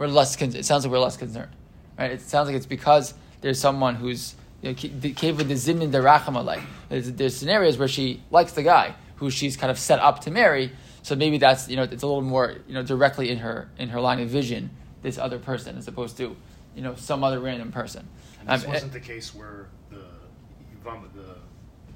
we're 0.02 0.08
less. 0.08 0.36
Con- 0.36 0.56
it 0.56 0.66
sounds 0.66 0.84
like 0.84 0.92
we're 0.92 1.00
less 1.00 1.16
concerned, 1.16 1.52
right? 1.98 2.10
It 2.10 2.22
sounds 2.22 2.48
like 2.48 2.56
it's 2.56 2.66
because 2.66 3.14
there's 3.42 3.60
someone 3.60 3.94
who's 3.94 4.34
you 4.64 4.70
know, 4.70 4.76
cave 4.76 5.38
with 5.38 5.48
the 5.48 5.54
zimin 5.54 5.92
deracham 5.92 6.62
There's, 6.90 7.12
there's 7.12 7.36
scenarios 7.36 7.78
where 7.78 7.88
she 7.88 8.24
likes 8.32 8.54
the 8.54 8.64
guy 8.64 8.96
who 9.18 9.30
she's 9.30 9.56
kind 9.56 9.70
of 9.70 9.78
set 9.78 10.00
up 10.00 10.22
to 10.22 10.32
marry. 10.32 10.72
So 11.04 11.16
maybe 11.16 11.38
that's 11.38 11.68
you 11.70 11.76
know 11.76 11.84
it's 11.84 12.04
a 12.04 12.08
little 12.08 12.22
more 12.22 12.58
you 12.68 12.74
know 12.74 12.84
directly 12.84 13.30
in 13.30 13.40
her 13.40 13.70
in 13.78 13.90
her 13.90 14.00
line 14.00 14.20
of 14.20 14.30
vision 14.30 14.70
this 15.02 15.18
other 15.18 15.40
person 15.40 15.78
as 15.78 15.88
opposed 15.88 16.18
to 16.18 16.36
you 16.76 16.82
know 16.82 16.96
some 16.96 17.24
other 17.24 17.40
random 17.40 17.72
person. 17.72 18.08
And 18.40 18.50
this 18.50 18.66
um, 18.66 18.72
wasn't 18.72 18.96
it, 18.96 19.00
the 19.00 19.06
case 19.06 19.34
where 19.34 19.70
the 19.90 20.04
the, 20.84 21.36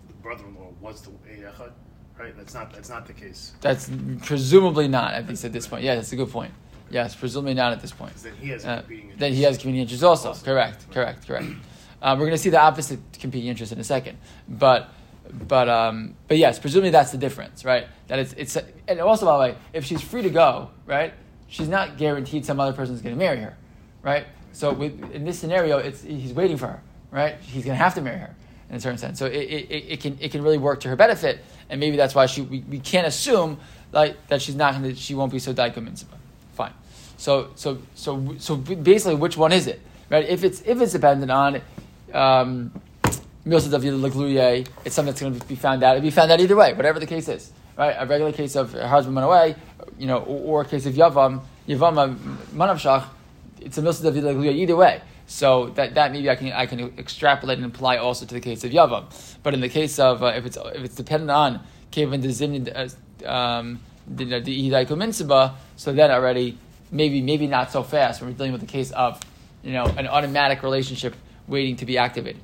the 0.08 0.14
brother-in-law 0.22 0.74
was 0.82 1.02
the 1.02 1.12
Echad, 1.30 1.72
right? 2.20 2.36
That's 2.38 2.54
not 2.54 2.74
that's 2.74 2.90
not 2.90 3.08
the 3.08 3.14
case. 3.14 3.54
That's 3.62 3.90
presumably 4.24 4.88
not 4.88 5.14
at 5.14 5.28
least 5.28 5.46
at 5.46 5.54
this 5.54 5.68
point. 5.68 5.84
Yeah, 5.84 5.96
that's 5.96 6.12
a 6.12 6.16
good 6.16 6.32
point. 6.32 6.54
Yes, 6.90 7.16
presumably 7.16 7.56
not 7.56 7.74
at 7.74 7.82
this 7.82 7.92
point. 7.92 8.16
Then 8.18 8.34
he 8.40 8.50
has 8.50 8.64
uh, 8.66 8.78
competing 8.78 9.12
Then 9.18 9.34
he 9.34 9.42
has 9.44 9.58
competing 9.58 9.82
interests 9.82 10.04
also. 10.04 10.30
also. 10.30 10.46
Correct, 10.46 10.84
right. 10.84 10.94
correct, 10.94 11.28
correct. 11.28 11.46
Um, 12.02 12.20
we're 12.20 12.26
going 12.26 12.38
to 12.38 12.44
see 12.44 12.52
the 12.52 12.60
opposite 12.60 13.00
competing 13.20 13.50
interest 13.50 13.72
in 13.72 13.80
a 13.80 13.84
second, 13.84 14.20
but 14.48 14.90
but 15.32 15.70
um, 15.70 16.16
but 16.28 16.38
yes, 16.38 16.60
presumably 16.60 16.92
that's 16.92 17.12
the 17.12 17.18
difference, 17.18 17.66
right? 17.66 17.88
That 18.08 18.20
it's 18.20 18.34
it's 18.34 18.58
and 18.88 19.00
also 19.00 19.26
by 19.26 19.34
the 19.34 19.54
way, 19.54 19.60
if 19.74 19.86
she's 19.86 20.02
free 20.02 20.22
to 20.22 20.30
go, 20.30 20.70
right, 20.86 21.14
she's 21.48 21.68
not 21.68 21.98
guaranteed 21.98 22.46
some 22.46 22.60
other 22.60 22.74
person's 22.74 23.02
going 23.02 23.16
to 23.16 23.20
marry 23.20 23.40
her, 23.40 23.58
right? 24.02 24.26
So 24.54 24.72
with, 24.72 25.12
in 25.12 25.26
this 25.26 25.38
scenario, 25.38 25.78
it's 25.78 26.02
he's 26.02 26.34
waiting 26.34 26.58
for 26.58 26.68
her, 26.68 26.82
right? 27.12 27.36
He's 27.42 27.66
going 27.66 27.78
to 27.78 27.84
have 27.84 27.94
to 27.96 28.02
marry 28.02 28.20
her 28.20 28.36
in 28.70 28.76
a 28.76 28.80
certain 28.80 28.98
sense. 28.98 29.20
So 29.20 29.26
it, 29.26 29.34
it, 29.34 29.86
it, 29.92 30.02
can 30.02 30.18
it 30.22 30.32
can 30.32 30.42
really 30.42 30.58
work 30.58 30.80
to 30.82 30.90
her 30.90 30.96
benefit, 30.96 31.44
and 31.70 31.80
maybe 31.80 31.98
that's 31.98 32.16
why 32.16 32.26
she 32.26 32.42
we, 32.42 32.60
we 32.70 32.80
can't 32.80 33.08
assume 33.08 33.60
like 33.92 34.28
that 34.28 34.42
she's 34.42 34.56
not 34.56 34.98
she 34.98 35.16
won't 35.16 35.32
be 35.32 35.40
so 35.40 35.54
daika 35.54 36.06
Fine. 36.54 36.74
So 37.18 37.52
so 37.56 37.80
so 37.96 38.36
so 38.38 38.56
basically, 38.56 39.16
which 39.16 39.38
one 39.38 39.52
is 39.52 39.68
it, 39.68 39.82
right? 40.10 40.26
If 40.28 40.44
it's 40.44 40.62
if 40.62 40.82
it's 40.82 40.94
dependent 40.94 41.32
on 41.32 41.62
um, 42.14 42.72
it's 44.84 44.96
something 44.96 45.12
that's 45.12 45.22
going 45.22 45.40
to 45.40 45.46
be 45.46 45.56
found 45.56 45.84
out. 45.84 45.96
It'll 45.96 46.04
be 46.04 46.12
found 46.12 46.32
out 46.32 46.40
either 46.40 46.56
way, 46.56 46.74
whatever 46.74 47.00
the 47.00 47.06
case 47.06 47.28
is. 47.28 47.52
Right? 47.78 47.96
A 47.98 48.06
regular 48.06 48.32
case 48.32 48.56
of 48.56 48.72
her 48.74 48.88
husband 48.88 49.16
went 49.16 49.26
away, 49.26 49.56
you 49.98 50.08
know, 50.08 50.20
or, 50.20 50.60
or 50.60 50.62
a 50.62 50.66
case 50.66 50.86
of 50.86 50.94
Yavam, 50.94 51.42
Yavam 51.68 52.18
Manavshach, 52.54 53.06
it's 53.60 53.78
a 53.78 53.82
Milsa 53.82 54.04
David 54.04 54.56
either 54.56 54.76
way. 54.76 55.02
So 55.28 55.68
that, 55.72 55.96
that 55.96 56.12
maybe 56.12 56.30
I 56.30 56.36
can 56.36 56.52
I 56.54 56.68
can 56.68 56.80
extrapolate 57.00 57.58
and 57.58 57.66
apply 57.66 57.98
also 57.98 58.26
to 58.26 58.34
the 58.34 58.40
case 58.40 58.64
of 58.64 58.72
Yavam. 58.72 59.06
But 59.42 59.54
in 59.56 59.62
the 59.62 59.70
case 59.70 59.98
of 59.98 60.22
uh, 60.22 60.28
if 60.28 60.46
it's 60.46 60.58
if 60.58 60.84
it's 60.84 60.96
dependent 60.96 61.32
on 61.32 61.62
Kevin 61.92 62.22
the 62.22 62.90
uh, 63.26 63.30
um, 63.30 63.80
the 64.08 64.40
the 64.40 65.56
so 65.78 65.94
then 65.94 66.12
already 66.12 66.58
maybe 66.92 67.22
maybe 67.22 67.48
not 67.48 67.72
so 67.72 67.82
fast 67.82 68.22
when 68.22 68.30
we're 68.30 68.38
dealing 68.38 68.52
with 68.52 68.62
the 68.62 68.68
case 68.68 68.92
of 68.92 69.20
you 69.64 69.74
know 69.74 69.86
an 69.86 70.08
automatic 70.08 70.62
relationship 70.62 71.16
waiting 71.48 71.76
to 71.78 71.86
be 71.86 71.98
activated. 71.98 72.42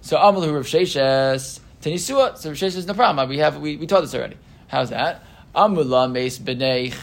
So 0.00 0.16
Amalu 0.16 0.54
Rav 0.54 0.64
Sheshes 0.64 1.60
Tenisua. 1.82 2.36
So 2.36 2.50
Rav 2.50 2.58
Sheshes 2.58 2.86
no 2.86 2.94
problem. 2.94 3.28
We 3.28 3.38
have 3.38 3.58
we, 3.58 3.76
we 3.76 3.86
taught 3.86 4.02
this 4.02 4.14
already. 4.14 4.36
How's 4.68 4.90
that? 4.90 5.22
Amula 5.54 6.10
Meis 6.10 6.38
Beneich 6.38 6.94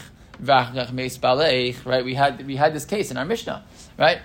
Vachach 0.42 0.92
Meis 0.92 1.18
Baleich. 1.18 1.84
Right. 1.84 2.04
We 2.04 2.14
had 2.14 2.46
we 2.46 2.56
had 2.56 2.74
this 2.74 2.84
case 2.84 3.10
in 3.10 3.16
our 3.16 3.24
Mishnah. 3.24 3.64
Right. 3.98 4.20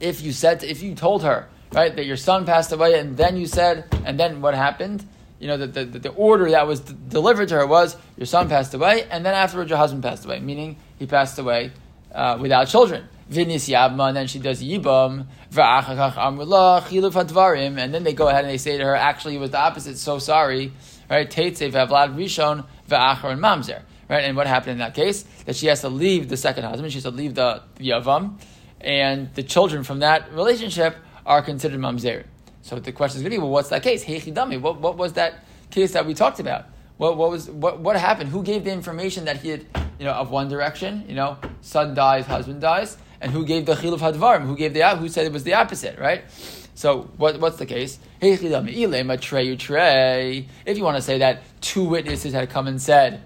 If 0.00 0.20
you 0.20 0.32
said 0.32 0.62
if 0.62 0.82
you 0.82 0.94
told 0.94 1.22
her 1.22 1.48
right 1.72 1.94
that 1.94 2.06
your 2.06 2.16
son 2.16 2.46
passed 2.46 2.72
away 2.72 2.98
and 2.98 3.16
then 3.16 3.36
you 3.36 3.46
said 3.46 3.84
and 4.04 4.18
then 4.18 4.40
what 4.40 4.54
happened. 4.54 5.06
You 5.38 5.48
know, 5.48 5.58
the, 5.58 5.66
the, 5.66 5.98
the 5.98 6.08
order 6.12 6.50
that 6.52 6.66
was 6.66 6.80
d- 6.80 6.94
delivered 7.08 7.48
to 7.50 7.56
her 7.56 7.66
was 7.66 7.94
your 8.16 8.24
son 8.24 8.48
passed 8.48 8.72
away, 8.72 9.06
and 9.10 9.24
then 9.24 9.34
afterwards 9.34 9.68
your 9.68 9.76
husband 9.76 10.02
passed 10.02 10.24
away, 10.24 10.40
meaning 10.40 10.78
he 10.98 11.04
passed 11.04 11.38
away 11.38 11.72
uh, 12.14 12.38
without 12.40 12.68
children. 12.68 13.06
Vinis 13.30 13.68
Yabma, 13.68 14.08
and 14.08 14.16
then 14.16 14.26
she 14.26 14.38
does 14.38 14.62
Yibam, 14.62 15.26
and 17.78 17.94
then 17.94 18.04
they 18.04 18.12
go 18.12 18.28
ahead 18.28 18.44
and 18.44 18.52
they 18.52 18.58
say 18.58 18.78
to 18.78 18.84
her, 18.84 18.94
actually, 18.94 19.36
it 19.36 19.40
was 19.40 19.50
the 19.50 19.58
opposite, 19.58 19.98
so 19.98 20.18
sorry. 20.18 20.72
Right? 21.10 21.28
Teitze 21.30 21.70
Vavlad 21.70 22.14
Rishon, 22.14 22.66
Va'achar 22.88 23.32
and 23.32 23.40
Mamzer. 23.40 23.82
Right? 24.08 24.24
And 24.24 24.36
what 24.36 24.46
happened 24.46 24.72
in 24.72 24.78
that 24.78 24.94
case? 24.94 25.22
That 25.44 25.56
she 25.56 25.66
has 25.66 25.80
to 25.80 25.88
leave 25.88 26.28
the 26.28 26.36
second 26.36 26.64
husband, 26.64 26.92
she 26.92 26.96
has 26.96 27.04
to 27.04 27.10
leave 27.10 27.34
the, 27.34 27.62
the 27.76 27.90
Yavam, 27.90 28.38
and 28.80 29.34
the 29.34 29.42
children 29.42 29.82
from 29.82 30.00
that 30.00 30.32
relationship 30.32 30.96
are 31.24 31.42
considered 31.42 31.80
Mamzer. 31.80 32.24
So 32.62 32.78
the 32.78 32.92
question 32.92 33.18
is 33.18 33.22
going 33.22 33.30
to 33.32 33.36
be, 33.38 33.42
well, 33.42 33.50
what's 33.50 33.68
that 33.70 33.82
case? 33.82 34.04
Heichidami, 34.04 34.60
what, 34.60 34.80
what 34.80 34.96
was 34.96 35.14
that 35.14 35.44
case 35.70 35.92
that 35.92 36.06
we 36.06 36.14
talked 36.14 36.40
about? 36.40 36.66
What, 36.96 37.16
what 37.16 37.30
was 37.30 37.50
what, 37.50 37.80
what 37.80 37.96
happened? 37.96 38.30
Who 38.30 38.42
gave 38.42 38.64
the 38.64 38.72
information 38.72 39.26
that 39.26 39.38
he 39.38 39.50
had, 39.50 39.66
you 39.98 40.04
know, 40.04 40.12
of 40.12 40.30
one 40.30 40.48
direction? 40.48 41.04
You 41.08 41.14
know, 41.14 41.38
son 41.60 41.94
dies, 41.94 42.26
husband 42.26 42.60
dies, 42.60 42.96
and 43.20 43.32
who 43.32 43.44
gave 43.44 43.66
the 43.66 43.74
chiluf 43.74 43.98
hadvarim? 43.98 44.46
Who 44.46 44.56
gave 44.56 44.74
the 44.74 44.88
who 44.96 45.08
said 45.08 45.26
it 45.26 45.32
was 45.32 45.44
the 45.44 45.54
opposite, 45.54 45.98
right? 45.98 46.24
So 46.74 47.10
what, 47.16 47.40
what's 47.40 47.56
the 47.56 47.66
case? 47.66 47.98
If 48.20 48.42
you 48.42 48.50
want 48.50 48.68
to 50.96 51.02
say 51.02 51.18
that 51.18 51.42
two 51.60 51.84
witnesses 51.84 52.32
had 52.34 52.50
come 52.50 52.66
and 52.66 52.80
said, 52.80 53.22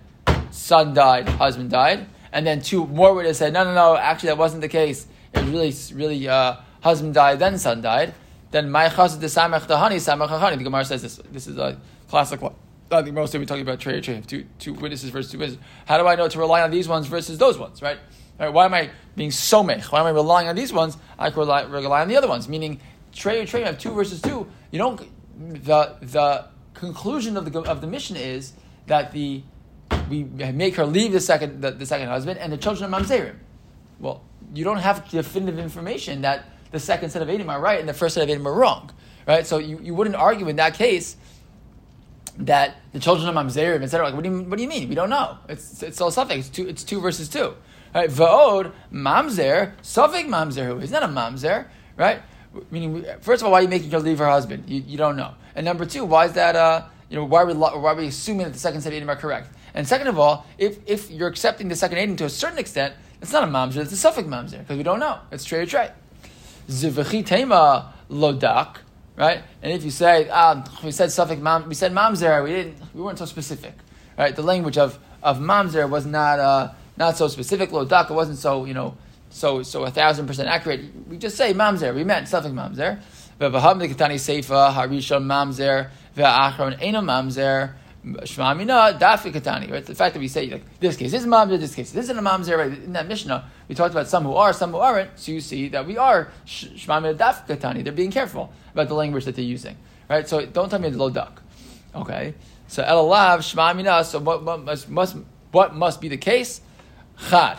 son 0.50 0.94
died, 0.94 1.28
husband 1.28 1.70
died, 1.70 2.06
and 2.32 2.46
then 2.46 2.60
two 2.62 2.86
more 2.86 3.12
witnesses 3.14 3.38
said, 3.38 3.52
no, 3.52 3.64
no, 3.64 3.74
no, 3.74 3.96
actually 3.96 4.28
that 4.28 4.38
wasn't 4.38 4.60
the 4.62 4.68
case. 4.68 5.06
It 5.32 5.40
was 5.40 5.50
really, 5.50 5.74
really, 5.94 6.28
uh, 6.28 6.56
husband 6.80 7.14
died, 7.14 7.38
then 7.40 7.58
son 7.58 7.80
died. 7.80 8.14
Then 8.50 8.70
my 8.70 8.88
chas 8.88 9.18
the 9.18 9.26
samach 9.26 9.66
dahani 9.66 9.96
samach 9.96 10.28
hahani. 10.28 10.58
The 10.58 10.64
Gemara 10.64 10.84
says 10.84 11.02
this. 11.02 11.20
This 11.30 11.46
is 11.46 11.56
a 11.56 11.78
classic 12.08 12.42
one. 12.42 12.54
I 12.90 13.02
think 13.02 13.14
most 13.14 13.32
of 13.34 13.40
we're 13.40 13.44
talking 13.44 13.62
about 13.62 13.78
trade 13.78 14.02
trade. 14.02 14.26
Two 14.26 14.44
two 14.58 14.74
witnesses 14.74 15.10
versus 15.10 15.30
two 15.30 15.38
witnesses. 15.38 15.62
How 15.86 15.98
do 15.98 16.06
I 16.08 16.16
know 16.16 16.28
to 16.28 16.38
rely 16.38 16.62
on 16.62 16.72
these 16.72 16.88
ones 16.88 17.06
versus 17.06 17.38
those 17.38 17.56
ones? 17.56 17.80
Right. 17.80 17.98
Right, 18.40 18.50
why 18.50 18.64
am 18.64 18.72
I 18.72 18.88
being 19.16 19.30
so 19.30 19.62
mech? 19.62 19.92
Why 19.92 20.00
am 20.00 20.06
I 20.06 20.10
relying 20.10 20.48
on 20.48 20.56
these 20.56 20.72
ones? 20.72 20.96
I 21.18 21.28
could 21.28 21.40
rely, 21.40 21.62
rely 21.64 22.00
on 22.00 22.08
the 22.08 22.16
other 22.16 22.26
ones. 22.26 22.48
Meaning, 22.48 22.80
trade 23.12 23.46
trade 23.46 23.66
have 23.66 23.78
two 23.78 23.92
versus 23.92 24.22
two. 24.22 24.46
You 24.70 24.78
don't. 24.78 24.98
The 25.64 25.96
the 26.00 26.46
conclusion 26.72 27.36
of 27.36 27.50
the 27.50 27.60
of 27.60 27.82
the 27.82 27.86
mission 27.86 28.16
is 28.16 28.54
that 28.86 29.12
the 29.12 29.42
we 30.08 30.24
make 30.24 30.76
her 30.76 30.86
leave 30.86 31.12
the 31.12 31.20
second 31.20 31.60
the, 31.60 31.72
the 31.72 31.84
second 31.84 32.08
husband 32.08 32.38
and 32.38 32.50
the 32.50 32.56
children 32.56 32.92
of 32.92 33.02
mamzerim. 33.02 33.36
Well, 33.98 34.22
you 34.54 34.64
don't 34.64 34.78
have 34.78 35.08
definitive 35.10 35.58
information 35.58 36.22
that 36.22 36.46
the 36.70 36.80
second 36.80 37.10
set 37.10 37.20
of 37.20 37.28
Edom 37.28 37.50
are 37.50 37.60
right 37.60 37.78
and 37.78 37.88
the 37.88 37.94
first 37.94 38.14
set 38.14 38.24
of 38.24 38.30
Edom 38.30 38.48
are 38.48 38.54
wrong, 38.54 38.90
right? 39.26 39.46
So 39.46 39.58
you, 39.58 39.78
you 39.82 39.94
wouldn't 39.94 40.16
argue 40.16 40.48
in 40.48 40.56
that 40.56 40.74
case 40.74 41.16
that 42.38 42.76
the 42.92 43.00
children 43.00 43.28
of 43.28 43.34
Mamzerim, 43.34 43.82
etc. 43.82 44.06
Like, 44.06 44.14
what 44.14 44.24
do 44.24 44.30
you 44.30 44.42
what 44.44 44.56
do 44.56 44.62
you 44.62 44.68
mean? 44.68 44.88
We 44.88 44.94
don't 44.94 45.10
know. 45.10 45.36
It's 45.48 45.82
it's 45.82 46.00
all 46.00 46.10
something. 46.10 46.38
It's 46.38 46.48
two. 46.48 46.66
It's 46.66 46.84
two 46.84 47.00
versus 47.00 47.28
two. 47.28 47.54
Right? 47.94 48.08
Va'od, 48.08 48.72
mamzer, 48.92 49.74
sofik 49.82 50.26
mamzer, 50.26 50.66
who 50.66 50.78
is 50.78 50.90
not 50.90 51.02
a 51.02 51.08
mamzer, 51.08 51.66
right? 51.96 52.22
Meaning, 52.70 53.04
first 53.20 53.42
of 53.42 53.46
all, 53.46 53.52
why 53.52 53.60
are 53.60 53.62
you 53.62 53.68
making 53.68 53.90
her 53.90 54.00
leave 54.00 54.18
her 54.18 54.28
husband? 54.28 54.64
You, 54.68 54.82
you 54.86 54.96
don't 54.96 55.16
know. 55.16 55.34
And 55.54 55.64
number 55.64 55.84
two, 55.86 56.04
why 56.04 56.26
is 56.26 56.32
that, 56.34 56.56
uh, 56.56 56.84
you 57.08 57.16
know, 57.16 57.24
why 57.24 57.42
are, 57.42 57.46
we, 57.46 57.54
why 57.54 57.70
are 57.70 57.94
we 57.94 58.06
assuming 58.06 58.44
that 58.44 58.52
the 58.52 58.58
second 58.58 58.80
set 58.80 58.92
of 58.92 59.08
are 59.08 59.16
correct? 59.16 59.48
And 59.74 59.86
second 59.86 60.08
of 60.08 60.18
all, 60.18 60.46
if, 60.58 60.78
if 60.86 61.10
you're 61.10 61.28
accepting 61.28 61.68
the 61.68 61.76
second 61.76 61.98
Adim 61.98 62.16
to 62.18 62.24
a 62.24 62.30
certain 62.30 62.58
extent, 62.58 62.94
it's 63.20 63.32
not 63.32 63.44
a 63.44 63.46
mamzer, 63.46 63.82
it's 63.82 63.92
a 63.92 63.96
suffix 63.96 64.26
mamzer, 64.26 64.58
because 64.58 64.76
we 64.76 64.82
don't 64.82 64.98
know. 64.98 65.18
It's 65.30 65.44
trade 65.44 65.62
or 65.62 65.66
trade. 65.66 65.92
Zivachi 66.68 67.24
tema 67.24 67.92
lodak, 68.08 68.76
right? 69.16 69.42
And 69.62 69.72
if 69.72 69.84
you 69.84 69.90
say, 69.90 70.28
ah, 70.30 70.64
we 70.82 70.90
said 70.90 71.12
suffix 71.12 71.40
mam, 71.40 71.68
we 71.68 71.74
said 71.74 71.92
mamzer, 71.92 72.42
we 72.42 72.50
didn't, 72.50 72.94
we 72.94 73.02
weren't 73.02 73.18
so 73.18 73.26
specific, 73.26 73.74
right? 74.16 74.34
The 74.34 74.42
language 74.42 74.78
of, 74.78 74.98
of 75.22 75.38
mamzer 75.38 75.88
was 75.88 76.06
not, 76.06 76.38
uh, 76.38 76.72
not 77.00 77.16
so 77.16 77.26
specific. 77.26 77.72
Lo 77.72 77.84
daka 77.84 78.12
wasn't 78.12 78.38
so 78.38 78.66
you 78.66 78.74
know 78.74 78.96
so 79.30 79.64
so 79.64 79.84
a 79.84 79.90
thousand 79.90 80.28
percent 80.28 80.48
accurate. 80.48 80.82
We 81.08 81.16
just 81.18 81.36
say 81.36 81.52
mamzer. 81.52 81.92
We 81.92 82.04
meant 82.04 82.28
something 82.28 82.52
mamzer. 82.52 83.00
V'vaham 83.40 83.80
ketani 83.90 84.18
seifa 84.20 84.72
harishon 84.72 85.24
mamzer 85.24 85.90
ve'achron 86.16 86.76
eno 86.80 87.00
mamzer. 87.00 87.72
Right, 88.02 88.16
the 88.24 89.94
fact 89.94 90.14
that 90.14 90.20
we 90.20 90.28
say 90.28 90.46
like 90.46 90.64
this 90.80 90.96
case 90.96 91.12
is 91.12 91.26
mamzer, 91.26 91.60
this 91.60 91.74
case 91.74 91.94
isn't 91.94 92.18
a 92.18 92.22
mamzer. 92.22 92.56
Right, 92.56 92.72
in 92.72 92.94
that 92.94 93.06
mishnah 93.06 93.44
we 93.68 93.74
talked 93.74 93.92
about 93.92 94.08
some 94.08 94.24
who 94.24 94.34
are, 94.36 94.54
some 94.54 94.70
who 94.70 94.78
aren't. 94.78 95.18
So 95.18 95.32
you 95.32 95.42
see 95.42 95.68
that 95.68 95.86
we 95.86 95.98
are 95.98 96.30
shmamina 96.46 97.14
dafi 97.18 97.46
katani. 97.46 97.84
They're 97.84 97.92
being 97.92 98.10
careful 98.10 98.54
about 98.72 98.88
the 98.88 98.94
language 98.94 99.26
that 99.26 99.36
they're 99.36 99.44
using. 99.44 99.76
Right, 100.08 100.26
so 100.26 100.46
don't 100.46 100.70
tell 100.70 100.78
me 100.78 100.88
the 100.88 100.96
lo 100.96 101.10
duck. 101.10 101.42
Okay, 101.94 102.34
so 102.68 102.82
elalav 102.82 103.40
shmamina. 103.40 104.02
So 104.06 104.18
what, 104.18 104.44
what 104.44 104.64
must, 104.64 104.88
must 104.88 105.16
what 105.52 105.74
must 105.74 106.00
be 106.00 106.08
the 106.08 106.16
case? 106.16 106.62
Chad. 107.28 107.58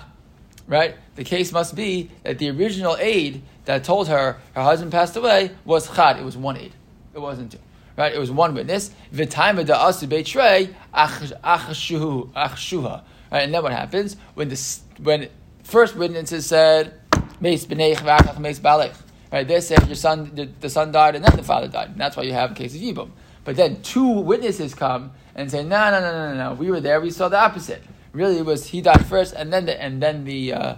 Right? 0.68 0.96
The 1.16 1.24
case 1.24 1.52
must 1.52 1.76
be 1.76 2.10
that 2.24 2.38
the 2.38 2.50
original 2.50 2.96
aid 2.98 3.42
that 3.66 3.84
told 3.84 4.08
her 4.08 4.38
her 4.54 4.64
husband 4.64 4.92
passed 4.92 5.16
away 5.16 5.52
was 5.66 5.94
chad. 5.94 6.18
It 6.18 6.24
was 6.24 6.38
one 6.38 6.58
aid. 6.58 6.74
It 7.14 7.20
wasn't 7.20 7.52
two. 7.52 7.60
Right? 7.98 8.14
It 8.14 8.20
was 8.20 8.32
one 8.32 8.54
witness. 8.54 8.92
V'taima 9.14 9.66
da 9.66 9.90
asu 9.90 10.08
beitrei 10.08 10.74
achshuha. 10.94 13.04
Right? 13.32 13.44
And 13.44 13.54
then 13.54 13.64
what 13.64 13.74
happens 13.74 14.18
when 14.34 14.50
the 14.50 14.80
when 15.02 15.30
first 15.64 15.96
witnesses 15.96 16.46
said 16.46 16.94
meis 17.40 17.66
b'neich 17.66 17.98
v'achach 17.98 18.40
meis 18.40 18.60
balech. 18.60 18.96
Right? 19.32 19.48
They 19.48 19.62
said 19.62 19.88
your 19.88 19.96
son 19.96 20.32
the, 20.36 20.46
the, 20.60 20.70
son 20.70 20.92
died 20.92 21.16
and 21.16 21.24
then 21.24 21.36
the 21.36 21.44
father 21.44 21.68
died. 21.68 21.90
And 21.90 22.00
that's 22.00 22.16
why 22.16 22.24
you 22.24 22.34
have 22.34 22.52
a 22.52 22.54
case 22.54 22.76
of 22.76 22.82
yibum. 22.82 23.12
But 23.44 23.56
then 23.56 23.82
two 23.82 24.20
witnesses 24.20 24.74
come 24.74 25.12
and 25.36 25.50
say, 25.50 25.64
no, 25.64 25.92
no, 25.92 26.00
no, 26.00 26.12
no, 26.12 26.50
no. 26.50 26.54
We 26.54 26.70
were 26.70 26.82
there. 26.82 27.02
We 27.02 27.12
saw 27.12 27.30
the 27.30 27.40
opposite. 27.40 27.82
Really, 28.14 28.38
it 28.38 28.46
was 28.46 28.68
he 28.68 28.82
died 28.82 29.06
first, 29.06 29.34
and 29.34 29.52
then 29.52 29.66
the 29.66 29.82
and 29.82 30.02
then 30.02 30.26
the 30.26 30.54
uh, 30.54 30.76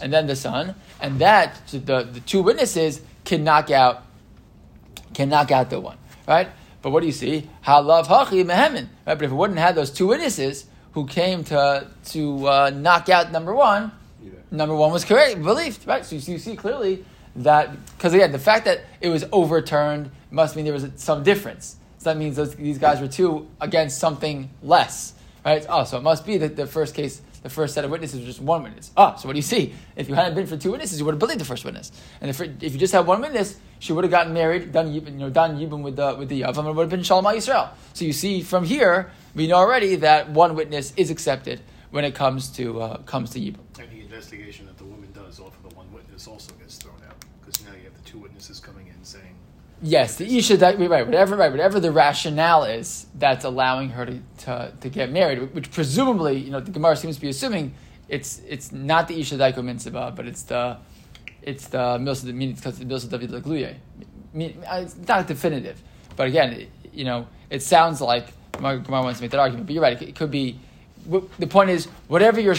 and 0.00 0.12
then 0.12 0.26
the 0.26 0.36
son, 0.36 0.74
and 1.00 1.18
that 1.18 1.66
the 1.68 1.78
the 1.78 2.20
two 2.20 2.42
witnesses 2.42 3.00
can 3.24 3.44
knock 3.44 3.70
out 3.70 4.04
can 5.14 5.28
knock 5.28 5.50
out 5.50 5.70
the 5.70 5.80
one, 5.80 5.98
right? 6.28 6.48
But 6.82 6.90
what 6.90 7.00
do 7.00 7.06
you 7.06 7.12
see? 7.12 7.48
Halav 7.64 8.06
hachi 8.06 8.44
mehemin, 8.44 8.88
right? 9.06 9.18
But 9.18 9.22
if 9.22 9.32
it 9.32 9.34
wouldn't 9.34 9.58
have 9.58 9.74
those 9.74 9.90
two 9.90 10.06
witnesses 10.06 10.66
who 10.92 11.06
came 11.06 11.42
to 11.44 11.88
to 12.12 12.48
uh, 12.48 12.70
knock 12.70 13.08
out 13.08 13.32
number 13.32 13.54
one, 13.54 13.90
number 14.50 14.74
one 14.74 14.92
was 14.92 15.04
correct, 15.04 15.42
believed, 15.42 15.86
right? 15.86 16.04
So 16.04 16.14
you 16.14 16.20
see, 16.20 16.32
you 16.32 16.38
see 16.38 16.56
clearly 16.56 17.04
that 17.36 17.70
because 17.96 18.14
again, 18.14 18.32
the 18.32 18.38
fact 18.38 18.64
that 18.64 18.82
it 19.00 19.08
was 19.08 19.24
overturned 19.32 20.10
must 20.30 20.56
mean 20.56 20.64
there 20.64 20.74
was 20.74 20.88
some 20.96 21.22
difference. 21.22 21.76
So 21.98 22.10
that 22.10 22.18
means 22.18 22.36
those, 22.36 22.54
these 22.54 22.78
guys 22.78 23.00
were 23.00 23.08
two 23.08 23.46
against 23.60 23.98
something 23.98 24.50
less, 24.62 25.14
right? 25.46 25.64
Oh, 25.68 25.84
so 25.84 25.96
it 25.96 26.02
must 26.02 26.26
be 26.26 26.38
that 26.38 26.56
the 26.56 26.66
first 26.66 26.94
case, 26.94 27.22
the 27.42 27.48
first 27.48 27.74
set 27.74 27.84
of 27.84 27.90
witnesses 27.90 28.18
was 28.18 28.26
just 28.26 28.40
one 28.40 28.64
witness. 28.64 28.90
Oh, 28.96 29.14
so 29.16 29.28
what 29.28 29.34
do 29.34 29.38
you 29.38 29.42
see? 29.42 29.74
If 29.94 30.08
you 30.08 30.14
hadn't 30.16 30.34
been 30.34 30.46
for 30.46 30.56
two 30.56 30.72
witnesses, 30.72 30.98
you 30.98 31.04
would 31.04 31.12
have 31.12 31.20
believed 31.20 31.40
the 31.40 31.44
first 31.44 31.64
witness. 31.64 31.92
And 32.20 32.28
if, 32.28 32.40
if 32.40 32.72
you 32.72 32.78
just 32.78 32.92
had 32.92 33.06
one 33.06 33.20
witness, 33.20 33.56
she 33.78 33.92
would 33.92 34.02
have 34.02 34.10
gotten 34.10 34.34
married, 34.34 34.72
done 34.72 34.92
you 34.92 35.00
know 35.02 35.30
done 35.30 35.56
yibum 35.58 35.82
with 35.82 35.96
the 35.96 36.16
with 36.18 36.28
the 36.28 36.42
yavam, 36.42 36.66
and 36.66 36.76
would 36.76 36.82
have 36.82 36.90
been 36.90 37.04
shalom 37.04 37.24
Yisrael. 37.24 37.70
So 37.94 38.04
you 38.04 38.12
see 38.12 38.42
from 38.42 38.64
here, 38.64 39.12
we 39.34 39.46
know 39.46 39.56
already 39.56 39.96
that 39.96 40.30
one 40.30 40.56
witness 40.56 40.92
is 40.96 41.10
accepted 41.10 41.60
when 41.90 42.04
it 42.04 42.14
comes 42.14 42.50
to 42.50 42.80
uh, 42.80 42.96
comes 43.02 43.30
to 43.30 43.40
yibum. 43.40 43.60
And 43.78 43.90
the 43.90 44.00
investigation 44.00 44.66
that 44.66 44.78
the 44.78 44.84
woman 44.84 45.12
does 45.12 45.38
off 45.38 45.56
of 45.56 45.70
the 45.70 45.76
one 45.76 45.92
witness 45.92 46.26
also 46.26 46.52
gets 46.54 46.76
thrown 46.76 46.96
out 47.06 47.14
because 47.40 47.64
now 47.64 47.72
you 47.72 47.84
have 47.84 47.94
the 47.94 48.10
two 48.10 48.18
witnesses 48.18 48.58
coming 48.58 48.88
in 48.88 49.04
saying. 49.04 49.36
Yes, 49.82 50.16
the 50.16 50.38
isha 50.38 50.56
that 50.56 50.78
right, 50.78 51.06
whatever 51.06 51.36
right, 51.36 51.50
whatever 51.50 51.78
the 51.78 51.90
rationale 51.90 52.64
is 52.64 53.06
that's 53.14 53.44
allowing 53.44 53.90
her 53.90 54.06
to, 54.06 54.18
to, 54.38 54.72
to 54.80 54.88
get 54.88 55.10
married, 55.12 55.54
which 55.54 55.70
presumably, 55.70 56.38
you 56.38 56.50
know, 56.50 56.60
the 56.60 56.70
Gemara 56.70 56.96
seems 56.96 57.16
to 57.16 57.20
be 57.20 57.28
assuming 57.28 57.74
it's 58.08 58.40
it's 58.48 58.72
not 58.72 59.06
the 59.08 59.20
isha 59.20 59.36
daiko 59.36 59.62
mitzvah, 59.62 60.14
but 60.16 60.26
it's 60.26 60.44
the 60.44 60.78
it's 61.42 61.68
the 61.68 61.98
milsa 61.98 62.24
meaning 62.32 62.54
because 62.54 62.78
the 62.78 62.86
milsa 62.86 63.10
david 63.10 63.30
lagluye. 63.30 63.74
It's 64.34 64.96
not 65.08 65.26
definitive, 65.26 65.82
but 66.16 66.28
again, 66.28 66.68
you 66.92 67.04
know, 67.04 67.26
it 67.50 67.62
sounds 67.62 68.00
like 68.00 68.28
Gemara 68.52 68.82
wants 68.86 69.18
to 69.18 69.24
make 69.24 69.30
that 69.30 69.40
argument. 69.40 69.66
But 69.66 69.74
you're 69.74 69.82
right; 69.82 70.00
it, 70.00 70.08
it 70.08 70.16
could 70.16 70.30
be. 70.30 70.58
The 71.38 71.46
point 71.46 71.70
is, 71.70 71.86
whatever 72.08 72.40
you're 72.40 72.56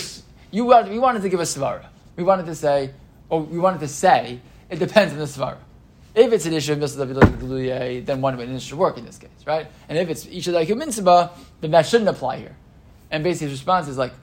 you 0.52 0.66
we 0.66 1.00
wanted 1.00 1.22
to 1.24 1.30
give 1.30 1.40
a 1.40 1.44
svara. 1.44 1.86
We 2.16 2.24
wanted 2.24 2.46
to 2.46 2.56
say, 2.56 2.92
or 3.30 3.42
we 3.42 3.60
wanted 3.60 3.80
to 3.82 3.88
say, 3.88 4.40
it 4.70 4.80
depends 4.80 5.14
on 5.14 5.20
the 5.20 5.26
svara. 5.26 5.58
If 6.18 6.34
it's 6.34 6.48
an 6.48 6.54
issue 6.54 6.74
of 6.74 6.80
Misal 6.80 8.06
then 8.06 8.22
one 8.22 8.38
witness 8.38 8.64
should 8.64 8.80
work 8.80 8.98
in 8.98 9.06
this 9.06 9.20
case, 9.20 9.30
right? 9.46 9.68
And 9.88 10.00
if 10.00 10.10
it's 10.10 10.26
Isha 10.26 10.52
Daik 10.52 10.76
Mitzvah, 10.76 11.30
then 11.62 11.70
that 11.72 11.86
shouldn't 11.86 12.10
apply 12.10 12.38
here. 12.40 12.56
And 13.12 13.24
basically 13.24 13.52
his 13.52 13.60
response 13.60 13.88
is 13.88 14.00
like, 14.00 14.14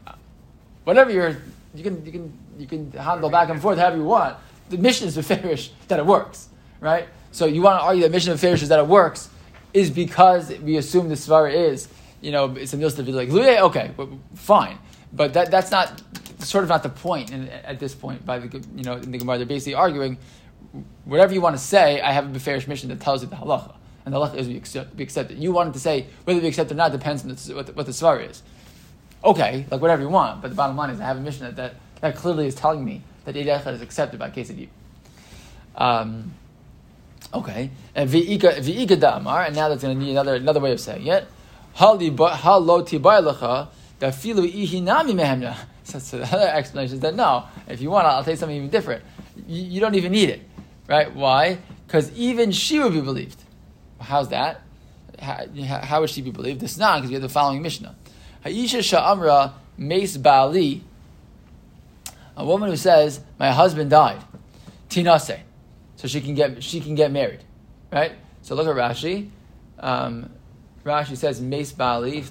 whatever 0.82 1.12
you're, 1.12 1.36
you 1.72 1.84
can, 1.84 2.04
you 2.04 2.10
can, 2.10 2.38
you 2.58 2.66
can 2.66 2.90
handle 2.90 3.30
back 3.30 3.48
and 3.48 3.62
forth 3.62 3.78
however 3.78 3.98
you 3.98 4.04
want. 4.04 4.36
The 4.70 4.76
mission 4.76 5.06
is 5.06 5.14
to 5.14 5.22
fairish 5.36 5.70
that 5.86 6.00
it 6.00 6.04
works, 6.04 6.48
right? 6.80 7.06
So 7.30 7.46
you 7.46 7.62
want 7.62 7.78
to 7.78 7.84
argue 7.84 8.02
that 8.02 8.08
the 8.08 8.12
mission 8.12 8.32
of 8.32 8.40
fairish 8.40 8.62
is 8.62 8.70
that 8.70 8.80
it 8.80 8.88
works 8.88 9.30
is 9.72 9.88
because 9.88 10.50
we 10.58 10.76
assume 10.78 11.08
the 11.08 11.14
svara 11.14 11.54
is, 11.54 11.88
you 12.20 12.32
know, 12.32 12.56
it's 12.56 12.74
a 12.74 12.76
milsa 12.76 13.06
like 13.06 13.30
okay, 13.30 13.92
fine. 14.34 14.78
But 15.12 15.32
that, 15.34 15.52
that's 15.52 15.70
not 15.70 16.02
sort 16.40 16.64
of 16.64 16.70
not 16.70 16.82
the 16.82 16.88
point 16.88 17.30
in, 17.30 17.48
at 17.48 17.78
this 17.78 17.94
point 17.94 18.26
by 18.26 18.40
the 18.40 18.58
you 18.74 18.82
know 18.82 18.94
in 18.94 19.12
the 19.12 19.18
Gemara. 19.18 19.38
They're 19.38 19.46
basically 19.46 19.74
arguing 19.74 20.18
whatever 21.04 21.34
you 21.34 21.40
want 21.40 21.56
to 21.56 21.62
say. 21.62 22.00
I 22.00 22.12
have 22.12 22.34
a 22.34 22.38
beferish 22.38 22.66
mission 22.66 22.88
that 22.90 23.00
tells 23.00 23.22
you 23.22 23.28
the 23.28 23.36
halacha, 23.36 23.74
and 24.04 24.14
the 24.14 24.18
halacha 24.18 24.36
is 24.36 24.48
we 24.48 24.56
accept, 24.56 24.94
we 24.96 25.04
accept 25.04 25.30
it. 25.30 25.38
You 25.38 25.52
wanted 25.52 25.72
to 25.74 25.80
say 25.80 26.06
whether 26.24 26.40
we 26.40 26.48
accept 26.48 26.70
or 26.70 26.74
not 26.74 26.92
depends 26.92 27.22
on 27.22 27.28
the, 27.28 27.54
what, 27.54 27.66
the, 27.66 27.72
what 27.72 27.86
the 27.86 27.92
svar 27.92 28.28
is. 28.28 28.42
Okay, 29.24 29.66
like 29.70 29.80
whatever 29.80 30.02
you 30.02 30.08
want, 30.08 30.42
but 30.42 30.48
the 30.48 30.54
bottom 30.54 30.76
line 30.76 30.90
is 30.90 31.00
I 31.00 31.04
have 31.04 31.16
a 31.16 31.20
mission 31.20 31.44
that 31.44 31.56
that, 31.56 31.74
that 32.00 32.16
clearly 32.16 32.46
is 32.46 32.54
telling 32.54 32.84
me 32.84 33.02
that 33.24 33.36
Eid 33.36 33.46
is 33.46 33.82
accepted 33.82 34.18
by 34.20 34.30
you. 34.34 34.68
Um, 35.76 36.32
okay, 37.32 37.70
and 37.94 38.08
v'ika 38.08 39.00
damar, 39.00 39.44
and 39.44 39.56
now 39.56 39.68
that's 39.68 39.82
going 39.82 39.98
to 39.98 40.04
need 40.04 40.12
another 40.12 40.34
another 40.34 40.60
way 40.60 40.72
of 40.72 40.80
saying 40.80 41.06
it. 41.06 41.26
Hal 41.74 41.96
lo 41.96 42.82
tibaylacha 42.82 43.68
da 43.98 44.08
filu 44.10 44.50
ihinami 44.50 45.12
mehemna. 45.14 45.56
So, 45.86 45.98
so 45.98 46.16
the 46.16 46.24
other 46.24 46.48
explanation 46.48 46.94
is 46.94 47.00
that 47.00 47.14
no, 47.14 47.44
if 47.68 47.82
you 47.82 47.90
want, 47.90 48.06
I'll 48.06 48.24
tell 48.24 48.32
you 48.32 48.38
something 48.38 48.56
even 48.56 48.70
different. 48.70 49.04
You, 49.46 49.64
you 49.64 49.80
don't 49.80 49.94
even 49.94 50.12
need 50.12 50.30
it, 50.30 50.40
right? 50.86 51.14
Why? 51.14 51.58
Because 51.86 52.12
even 52.12 52.50
she 52.50 52.78
would 52.78 52.92
be 52.92 53.00
believed. 53.00 53.42
How's 54.00 54.28
that? 54.28 54.62
How, 55.18 55.46
how 55.82 56.00
would 56.00 56.10
she 56.10 56.22
be 56.22 56.30
believed? 56.30 56.62
Is 56.62 56.78
not 56.78 56.96
because 56.96 57.10
we 57.10 57.14
have 57.14 57.22
the 57.22 57.28
following 57.28 57.62
Mishnah. 57.62 57.94
Ha'isha 58.42 58.78
sha'amra 58.80 59.52
meis 59.78 60.16
ba'ali. 60.18 60.82
A 62.36 62.44
woman 62.44 62.68
who 62.68 62.76
says, 62.76 63.20
"My 63.38 63.50
husband 63.52 63.90
died," 63.90 64.20
tinase, 64.88 65.40
so 65.96 66.08
she 66.08 66.20
can 66.20 66.34
get 66.34 66.62
she 66.62 66.80
can 66.80 66.94
get 66.94 67.12
married, 67.12 67.44
right? 67.92 68.12
So 68.42 68.54
look 68.56 68.66
at 68.66 68.74
Rashi. 68.74 69.30
Um, 69.78 70.30
Rashi 70.84 71.16
says, 71.16 71.40
"Meis 71.40 71.72
ba'ali," 71.72 72.24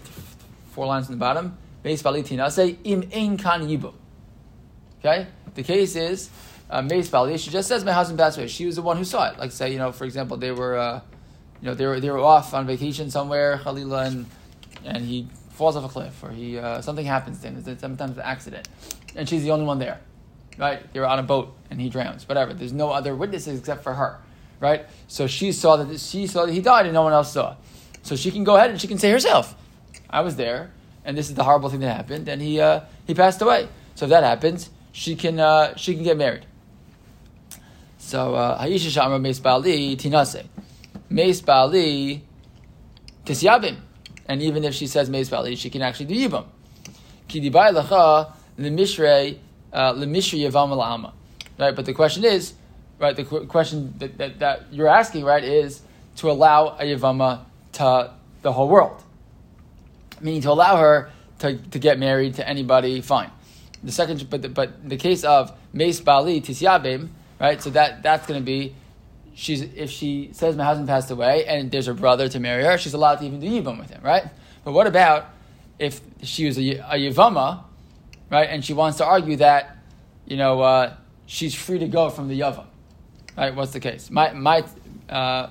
four 0.72 0.86
lines 0.86 1.08
on 1.08 1.14
the 1.14 1.18
bottom 1.18 1.58
im 1.86 3.04
ein 3.14 3.38
kan 3.38 3.68
yibum. 3.68 3.94
Okay? 5.00 5.28
The 5.56 5.64
case 5.64 5.96
is, 5.96 6.30
Meis 6.82 7.10
Bali, 7.10 7.38
she 7.38 7.50
just 7.50 7.68
says, 7.68 7.84
my 7.84 7.92
husband 7.92 8.20
passed 8.20 8.38
away. 8.38 8.48
She 8.48 8.66
was 8.66 8.76
the 8.76 8.82
one 8.82 8.98
who 8.98 9.06
saw 9.06 9.30
it. 9.30 9.38
Like 9.38 9.52
say, 9.52 9.72
you 9.72 9.78
know, 9.78 9.92
for 9.92 10.06
example, 10.06 10.38
they 10.38 10.52
were, 10.52 10.78
uh, 10.78 11.02
you 11.62 11.68
know, 11.68 11.76
they 11.76 11.86
were, 11.86 12.00
they 12.00 12.10
were 12.10 12.20
off 12.20 12.54
on 12.54 12.66
vacation 12.66 13.10
somewhere, 13.10 13.60
Khalila, 13.64 14.08
and, 14.08 14.26
and 14.84 15.06
he 15.06 15.28
falls 15.52 15.76
off 15.76 15.86
a 15.86 15.88
cliff, 15.88 16.24
or 16.24 16.32
he, 16.32 16.58
uh, 16.58 16.82
something 16.82 17.06
happens 17.06 17.40
to 17.42 17.48
him. 17.48 17.64
It's 17.66 17.82
sometimes 17.82 18.18
an 18.18 18.24
accident. 18.24 18.68
And 19.16 19.30
she's 19.30 19.44
the 19.44 19.52
only 19.52 19.66
one 19.66 19.80
there. 19.80 20.00
Right? 20.58 20.92
They 20.94 21.00
were 21.00 21.08
on 21.08 21.20
a 21.20 21.24
boat, 21.24 21.56
and 21.70 21.80
he 21.80 21.90
drowns. 21.90 22.28
Whatever. 22.28 22.54
There's 22.54 22.74
no 22.74 22.92
other 22.92 23.16
witnesses 23.16 23.60
except 23.60 23.84
for 23.84 23.94
her. 23.94 24.20
Right? 24.60 24.86
So 25.08 25.28
she 25.28 25.52
saw 25.52 25.78
that, 25.78 26.00
she 26.00 26.28
saw 26.28 26.46
that 26.46 26.54
he 26.54 26.62
died, 26.62 26.86
and 26.86 26.94
no 26.94 27.04
one 27.04 27.14
else 27.14 27.34
saw. 27.34 27.56
So 28.02 28.16
she 28.16 28.32
can 28.32 28.44
go 28.44 28.56
ahead 28.56 28.70
and 28.70 28.80
she 28.80 28.88
can 28.88 28.98
say 28.98 29.12
herself, 29.12 29.56
I 30.10 30.22
was 30.22 30.36
there 30.36 30.72
and 31.06 31.18
this 31.18 31.30
is 31.30 31.36
the 31.36 31.44
horrible 31.44 31.70
thing 31.70 31.82
that 31.82 31.96
happened, 31.96 32.28
and 32.28 32.42
he 32.42 32.60
uh, 32.60 32.82
he 33.06 33.14
passed 33.14 33.42
away. 33.42 33.68
So 33.96 34.06
if 34.06 34.10
that 34.10 34.24
happens, 34.24 34.70
she 34.92 35.16
can 35.16 35.40
uh, 35.40 35.76
she 35.76 35.94
can 35.94 36.04
get 36.04 36.18
married. 36.18 36.46
So 38.04 38.36
uh, 38.36 38.62
Haisha 38.62 38.90
Shamra 38.90 39.20
Meis 39.20 39.40
Bali 39.40 39.96
Tinase. 39.96 40.46
Meis 41.10 41.42
Bali 41.42 42.24
Tisyabim. 43.26 43.78
And 44.28 44.42
even 44.42 44.64
if 44.64 44.74
she 44.74 44.88
says 44.88 45.10
Meis 45.10 45.30
Bali, 45.30 45.56
she 45.56 45.70
can 45.70 45.82
actually 45.82 46.06
do 46.06 46.16
Yibam. 46.16 46.46
Kidibai 47.28 47.74
Lacha 47.74 48.34
Lemishrei 48.60 49.38
uh, 49.72 49.94
Lemishri 49.94 50.40
Yavam 50.48 50.72
Alama. 50.72 51.14
Right, 51.58 51.76
but 51.76 51.86
the 51.86 51.94
question 51.94 52.26
is, 52.26 52.54
right, 53.00 53.16
the 53.16 53.24
question 53.24 53.94
that, 54.00 54.18
that, 54.18 54.40
that 54.40 54.64
you're 54.72 54.88
asking, 54.88 55.24
right, 55.24 55.44
is 55.44 55.82
to 56.18 56.30
allow 56.30 56.76
a 56.80 56.84
Yavama 56.84 57.46
to 57.74 58.12
the 58.42 58.52
whole 58.52 58.68
world 58.68 59.04
meaning 60.24 60.42
to 60.42 60.52
allow 60.52 60.78
her 60.78 61.12
to, 61.40 61.58
to 61.58 61.80
get 61.80 62.00
married 62.00 62.36
to 62.36 62.48
anybody, 62.48 63.02
fine. 63.02 63.30
The 63.84 63.92
second, 63.92 64.30
but 64.30 64.42
the, 64.42 64.50
but 64.50 64.90
the 64.90 64.96
case 64.96 65.24
of 65.24 65.52
Meis 65.74 66.00
Bali 66.00 66.42
Tisyabim, 66.42 67.10
right? 67.44 67.62
So 67.62 67.70
that 67.72 68.02
that's 68.02 68.26
going 68.26 68.40
to 68.40 68.46
be, 68.46 68.74
she's 69.36 69.62
if 69.62 69.90
she 69.90 70.30
says 70.32 70.56
my 70.56 70.64
husband 70.64 70.88
passed 70.88 71.12
away 71.12 71.46
and 71.46 71.70
there's 71.70 71.90
a 71.90 71.94
brother 71.94 72.30
to 72.30 72.40
marry 72.40 72.64
her, 72.64 72.78
she's 72.78 72.94
allowed 72.94 73.16
to 73.16 73.26
even 73.26 73.42
do 73.42 73.48
yibam 73.48 73.78
with 73.78 73.90
him, 73.90 74.02
right? 74.02 74.24
But 74.64 74.72
what 74.72 74.88
about 74.88 75.26
if 75.78 76.00
she 76.22 76.46
was 76.46 76.58
a, 76.58 76.78
a 76.78 76.96
yivama, 76.96 77.66
right? 78.32 78.50
And 78.50 78.64
she 78.64 78.74
wants 78.74 78.98
to 79.00 79.06
argue 79.06 79.36
that, 79.38 79.78
you 80.26 80.38
know, 80.38 80.62
uh, 80.62 80.96
she's 81.26 81.54
free 81.54 81.80
to 81.80 81.88
go 81.88 82.10
from 82.10 82.30
the 82.30 82.40
yavam, 82.40 82.66
right? 83.38 83.54
What's 83.54 83.74
the 83.74 83.82
case? 83.82 84.10
My 84.10 84.32
my. 84.32 84.64
Uh, 85.10 85.50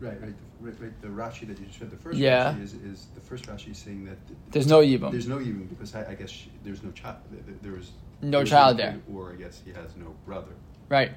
right, 0.00 0.22
right 0.22 0.34
right, 0.60 0.74
right, 0.80 1.02
the 1.02 1.08
Rashi 1.08 1.46
that 1.48 1.58
you 1.58 1.66
just 1.66 1.80
read, 1.80 1.90
the 1.90 1.96
first 1.96 2.18
yeah. 2.18 2.52
Rashi 2.52 2.62
is, 2.62 2.74
is 2.74 3.06
the 3.16 3.20
first 3.20 3.46
Rashi 3.46 3.72
is 3.72 3.78
saying 3.78 4.04
that 4.04 4.16
there's 4.52 4.68
no 4.68 4.80
yibum. 4.80 5.10
There's 5.10 5.26
no 5.26 5.38
yibum 5.38 5.68
because 5.68 5.92
I, 5.94 6.10
I 6.10 6.14
guess 6.14 6.30
she, 6.30 6.50
there's 6.64 6.84
no 6.84 6.92
child. 6.92 7.16
There 7.62 7.72
was 7.72 7.90
no 8.22 8.44
child 8.44 8.78
there, 8.78 9.00
or 9.12 9.32
I 9.32 9.36
guess 9.36 9.60
he 9.64 9.72
has 9.72 9.96
no 9.96 10.14
brother. 10.24 10.52
Right. 10.88 11.12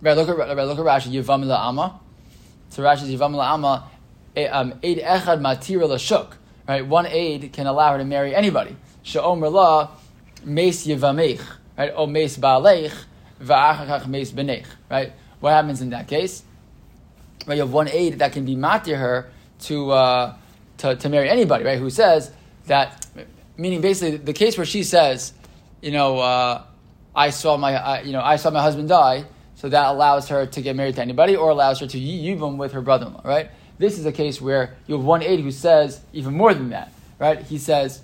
Right. 0.00 0.16
Look 0.16 0.28
at 0.28 0.36
right, 0.36 0.66
look 0.66 0.78
at 0.78 0.84
Rashi. 0.84 1.12
Yivam 1.12 1.44
la'ama. 1.44 1.98
So 2.70 2.82
Rashi's 2.82 3.08
yivam 3.10 3.34
la'ama. 3.34 3.84
Um, 4.50 4.74
aid 4.82 4.98
echad 4.98 5.40
matira 5.40 5.88
lashuk. 5.88 6.32
Right. 6.68 6.86
One 6.86 7.06
aid 7.06 7.52
can 7.52 7.66
allow 7.66 7.92
her 7.92 7.98
to 7.98 8.04
marry 8.04 8.34
anybody. 8.34 8.76
Sha'omer 9.02 9.50
la 9.52 9.90
meis 10.44 10.86
yivamech. 10.86 11.40
Right. 11.76 11.92
O 11.94 12.06
meis 12.06 12.36
ba'alech 12.36 12.92
va'achakach 13.42 14.06
meis 14.06 14.32
benech. 14.32 14.66
Right. 14.90 15.12
What 15.40 15.50
happens 15.50 15.80
in 15.80 15.90
that 15.90 16.08
case? 16.08 16.42
right? 17.48 17.54
You 17.54 17.62
have 17.62 17.72
one 17.72 17.88
aid 17.88 18.18
that 18.20 18.32
can 18.32 18.44
be 18.44 18.54
matir 18.54 18.98
her 18.98 19.30
to, 19.60 19.90
uh, 19.90 20.34
to, 20.78 20.96
to 20.96 21.08
marry 21.08 21.28
anybody, 21.28 21.64
right? 21.64 21.78
Who 21.78 21.90
says 21.90 22.30
that, 22.66 23.06
meaning 23.56 23.80
basically 23.80 24.18
the 24.18 24.32
case 24.32 24.56
where 24.56 24.66
she 24.66 24.84
says, 24.84 25.32
you 25.80 25.90
know, 25.90 26.18
uh, 26.18 26.62
I 27.18 27.30
saw 27.30 27.56
my, 27.56 27.74
uh, 27.74 28.02
you 28.02 28.12
know, 28.12 28.20
I 28.20 28.36
saw 28.36 28.50
my 28.50 28.62
husband 28.62 28.88
die, 28.88 29.24
so 29.56 29.68
that 29.68 29.86
allows 29.86 30.28
her 30.28 30.46
to 30.46 30.62
get 30.62 30.76
married 30.76 30.94
to 30.94 31.02
anybody, 31.02 31.34
or 31.34 31.50
allows 31.50 31.80
her 31.80 31.88
to 31.88 31.98
yibum 31.98 32.58
with 32.58 32.70
her 32.72 32.80
brother-in-law, 32.80 33.22
right? 33.24 33.50
This 33.76 33.98
is 33.98 34.06
a 34.06 34.12
case 34.12 34.40
where 34.40 34.76
you 34.86 34.94
have 34.96 35.04
one 35.04 35.22
aid 35.22 35.40
who 35.40 35.50
says 35.50 36.00
even 36.12 36.34
more 36.34 36.54
than 36.54 36.70
that, 36.70 36.92
right? 37.18 37.40
He 37.42 37.58
says, 37.58 38.02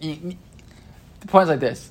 the 0.00 0.36
point 1.28 1.44
is 1.44 1.48
like 1.48 1.60
this: 1.60 1.90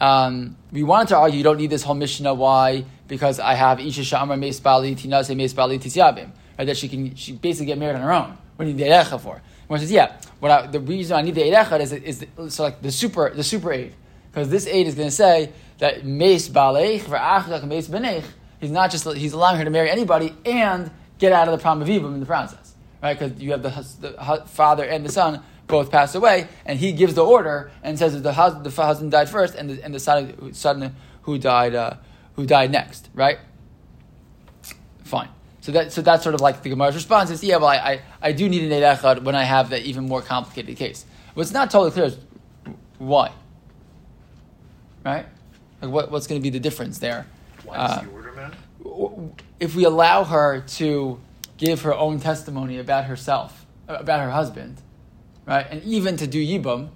Um, 0.00 0.56
we 0.72 0.82
wanted 0.82 1.08
to 1.08 1.18
argue 1.18 1.36
you 1.36 1.44
don't 1.44 1.58
need 1.58 1.70
this 1.70 1.82
whole 1.82 1.94
Mishnah. 1.94 2.32
Why? 2.32 2.86
Because 3.06 3.38
I 3.38 3.52
have 3.52 3.78
Isha 3.78 4.02
Shamar 4.02 4.38
Meis 4.38 4.60
Bali 4.60 4.94
Tinase 4.94 5.36
Meis 5.36 5.52
Bali 5.52 5.78
Tisyabim. 5.78 6.30
Right? 6.58 6.64
That 6.64 6.76
she 6.78 6.88
can 6.88 7.14
she 7.14 7.32
basically 7.32 7.66
get 7.66 7.78
married 7.78 7.96
on 7.96 8.02
her 8.02 8.12
own. 8.12 8.36
What 8.56 8.64
do 8.64 8.70
you 8.70 8.76
need 8.76 8.84
the 8.84 8.90
Erecha 8.90 9.20
for? 9.20 9.40
One 9.66 9.78
says, 9.80 9.92
yeah. 9.92 10.16
What 10.40 10.50
I, 10.50 10.66
the 10.66 10.80
reason 10.80 11.16
I 11.16 11.22
need 11.22 11.34
the 11.34 11.42
Erecha 11.42 11.80
is 11.80 11.92
is 11.92 12.18
the, 12.20 12.50
so 12.50 12.62
like 12.64 12.80
the 12.80 12.90
super 12.90 13.30
the 13.30 13.44
super 13.44 13.72
aid 13.72 13.94
because 14.38 14.50
this 14.50 14.66
aid 14.66 14.86
is 14.86 14.94
going 14.94 15.08
to 15.08 15.14
say 15.14 15.52
that 15.78 16.04
Meis 16.04 16.48
Balech 16.48 17.00
v'Achlach 17.00 17.64
Meis 17.64 17.88
Benech. 17.88 18.24
He's 18.60 18.70
not 18.70 18.90
just 18.90 19.06
he's 19.14 19.32
allowing 19.32 19.58
her 19.58 19.64
to 19.64 19.70
marry 19.70 19.90
anybody 19.90 20.34
and 20.44 20.90
get 21.18 21.32
out 21.32 21.48
of 21.48 21.52
the 21.52 21.62
problem 21.62 21.82
of 21.82 21.88
Ibum 21.88 22.14
in 22.14 22.20
the 22.20 22.26
process, 22.26 22.74
right? 23.02 23.18
Because 23.18 23.40
you 23.40 23.52
have 23.52 23.62
the, 23.62 23.70
the 24.00 24.44
father 24.46 24.84
and 24.84 25.04
the 25.04 25.12
son 25.12 25.42
both 25.66 25.90
pass 25.90 26.14
away, 26.14 26.48
and 26.64 26.78
he 26.78 26.92
gives 26.92 27.14
the 27.14 27.24
order 27.24 27.70
and 27.82 27.98
says 27.98 28.14
that 28.14 28.22
the 28.22 28.32
husband, 28.32 28.64
the 28.64 28.70
husband 28.82 29.10
died 29.12 29.28
first, 29.28 29.54
and 29.54 29.70
the, 29.70 29.84
and 29.84 29.94
the 29.94 30.00
son, 30.00 30.52
son 30.54 30.94
who 31.22 31.38
died 31.38 31.74
uh, 31.74 31.94
who 32.34 32.46
died 32.46 32.72
next, 32.72 33.08
right? 33.14 33.38
Fine. 35.04 35.28
So 35.60 35.72
that 35.72 35.92
so 35.92 36.02
that's 36.02 36.22
sort 36.22 36.34
of 36.34 36.40
like 36.40 36.62
the 36.62 36.70
Gemara's 36.70 36.94
response 36.94 37.30
is, 37.30 37.44
yeah, 37.44 37.56
well, 37.56 37.66
I, 37.66 37.76
I, 37.76 38.02
I 38.22 38.32
do 38.32 38.48
need 38.48 38.70
an 38.70 38.82
Eid 38.82 39.24
when 39.24 39.34
I 39.34 39.44
have 39.44 39.70
that 39.70 39.82
even 39.82 40.08
more 40.08 40.22
complicated 40.22 40.76
case. 40.76 41.04
What's 41.34 41.52
not 41.52 41.70
totally 41.70 41.90
clear 41.90 42.06
is 42.06 42.18
why, 42.98 43.32
right? 45.08 45.26
Like 45.80 45.90
what, 45.90 46.10
what's 46.10 46.26
going 46.26 46.40
to 46.40 46.42
be 46.42 46.50
the 46.50 46.60
difference 46.60 46.98
there? 46.98 47.26
Why 47.64 47.76
uh, 47.76 48.02
the 48.02 48.10
order 48.10 48.32
man? 48.32 49.32
If 49.58 49.74
we 49.74 49.84
allow 49.84 50.24
her 50.24 50.60
to 50.78 51.20
give 51.56 51.82
her 51.82 51.94
own 51.94 52.20
testimony 52.20 52.78
about 52.78 53.06
herself, 53.06 53.66
about 53.86 54.20
her 54.20 54.30
husband, 54.30 54.82
right, 55.46 55.66
and 55.70 55.82
even 55.84 56.16
to 56.18 56.26
do 56.26 56.38
yibum, 56.38 56.90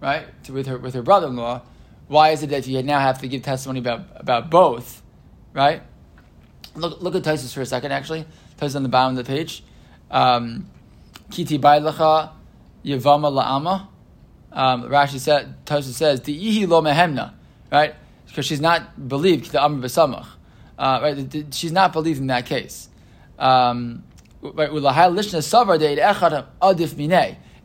right, 0.00 0.26
to, 0.44 0.52
with 0.52 0.66
her 0.66 0.78
with 0.78 0.94
her 0.94 1.02
brother-in-law, 1.02 1.62
why 2.08 2.30
is 2.30 2.42
it 2.42 2.50
that 2.50 2.66
you 2.66 2.82
now 2.82 2.98
have 2.98 3.20
to 3.20 3.28
give 3.28 3.42
testimony 3.42 3.78
about 3.78 4.02
about 4.16 4.50
both, 4.50 5.02
right? 5.52 5.82
Look 6.74 7.00
look 7.00 7.14
at 7.14 7.22
Taisus 7.22 7.52
for 7.54 7.60
a 7.60 7.66
second. 7.66 7.92
Actually, 7.92 8.26
Taisus 8.58 8.76
on 8.76 8.82
the 8.82 8.88
bottom 8.88 9.16
of 9.16 9.24
the 9.24 9.32
page. 9.32 9.62
Um, 10.10 10.66
Kiti 11.30 11.58
bailacha 11.58 12.32
yavama 12.84 13.30
la'ama. 13.30 13.88
Um, 14.52 14.84
Rashi 14.84 15.18
said 15.18 15.64
Taisus 15.66 15.94
says 15.94 16.22
the 16.22 16.36
ihi 16.36 16.66
lo 16.66 16.82
mehemna, 16.82 17.34
right? 17.70 17.94
Because 18.26 18.46
she's 18.46 18.60
not 18.60 19.08
believed 19.08 19.52
the 19.52 19.62
amr 19.62 19.86
b'samach, 19.86 20.26
uh, 20.78 21.00
right? 21.02 21.46
She's 21.54 21.72
not 21.72 21.92
believed 21.92 22.20
in 22.20 22.28
that 22.28 22.46
case. 22.46 22.88
Um, 23.38 24.04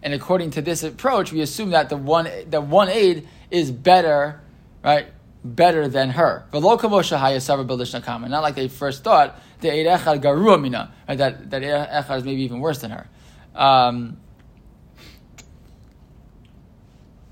and 0.04 0.14
according 0.14 0.50
to 0.52 0.62
this 0.62 0.84
approach, 0.84 1.32
we 1.32 1.42
assume 1.42 1.70
that 1.70 1.90
the 1.90 1.98
one 1.98 2.28
the 2.50 2.62
one 2.62 2.90
aid 2.90 3.28
is 3.52 3.72
better, 3.72 4.42
right? 4.84 5.08
Better 5.46 5.88
than 5.88 6.10
her. 6.12 6.46
Not 6.52 6.64
like 6.64 8.56
they 8.56 8.68
first 8.68 9.04
thought. 9.04 9.40
The 9.62 9.70
aid 9.72 9.86
echad 9.86 10.22
garua 10.22 10.60
mina? 10.60 10.92
That 11.08 11.52
that 11.52 11.62
echad 11.62 12.18
is 12.18 12.24
maybe 12.24 12.42
even 12.42 12.60
worse 12.60 12.80
than 12.80 12.92
her. 12.92 13.08
Um, 13.56 14.18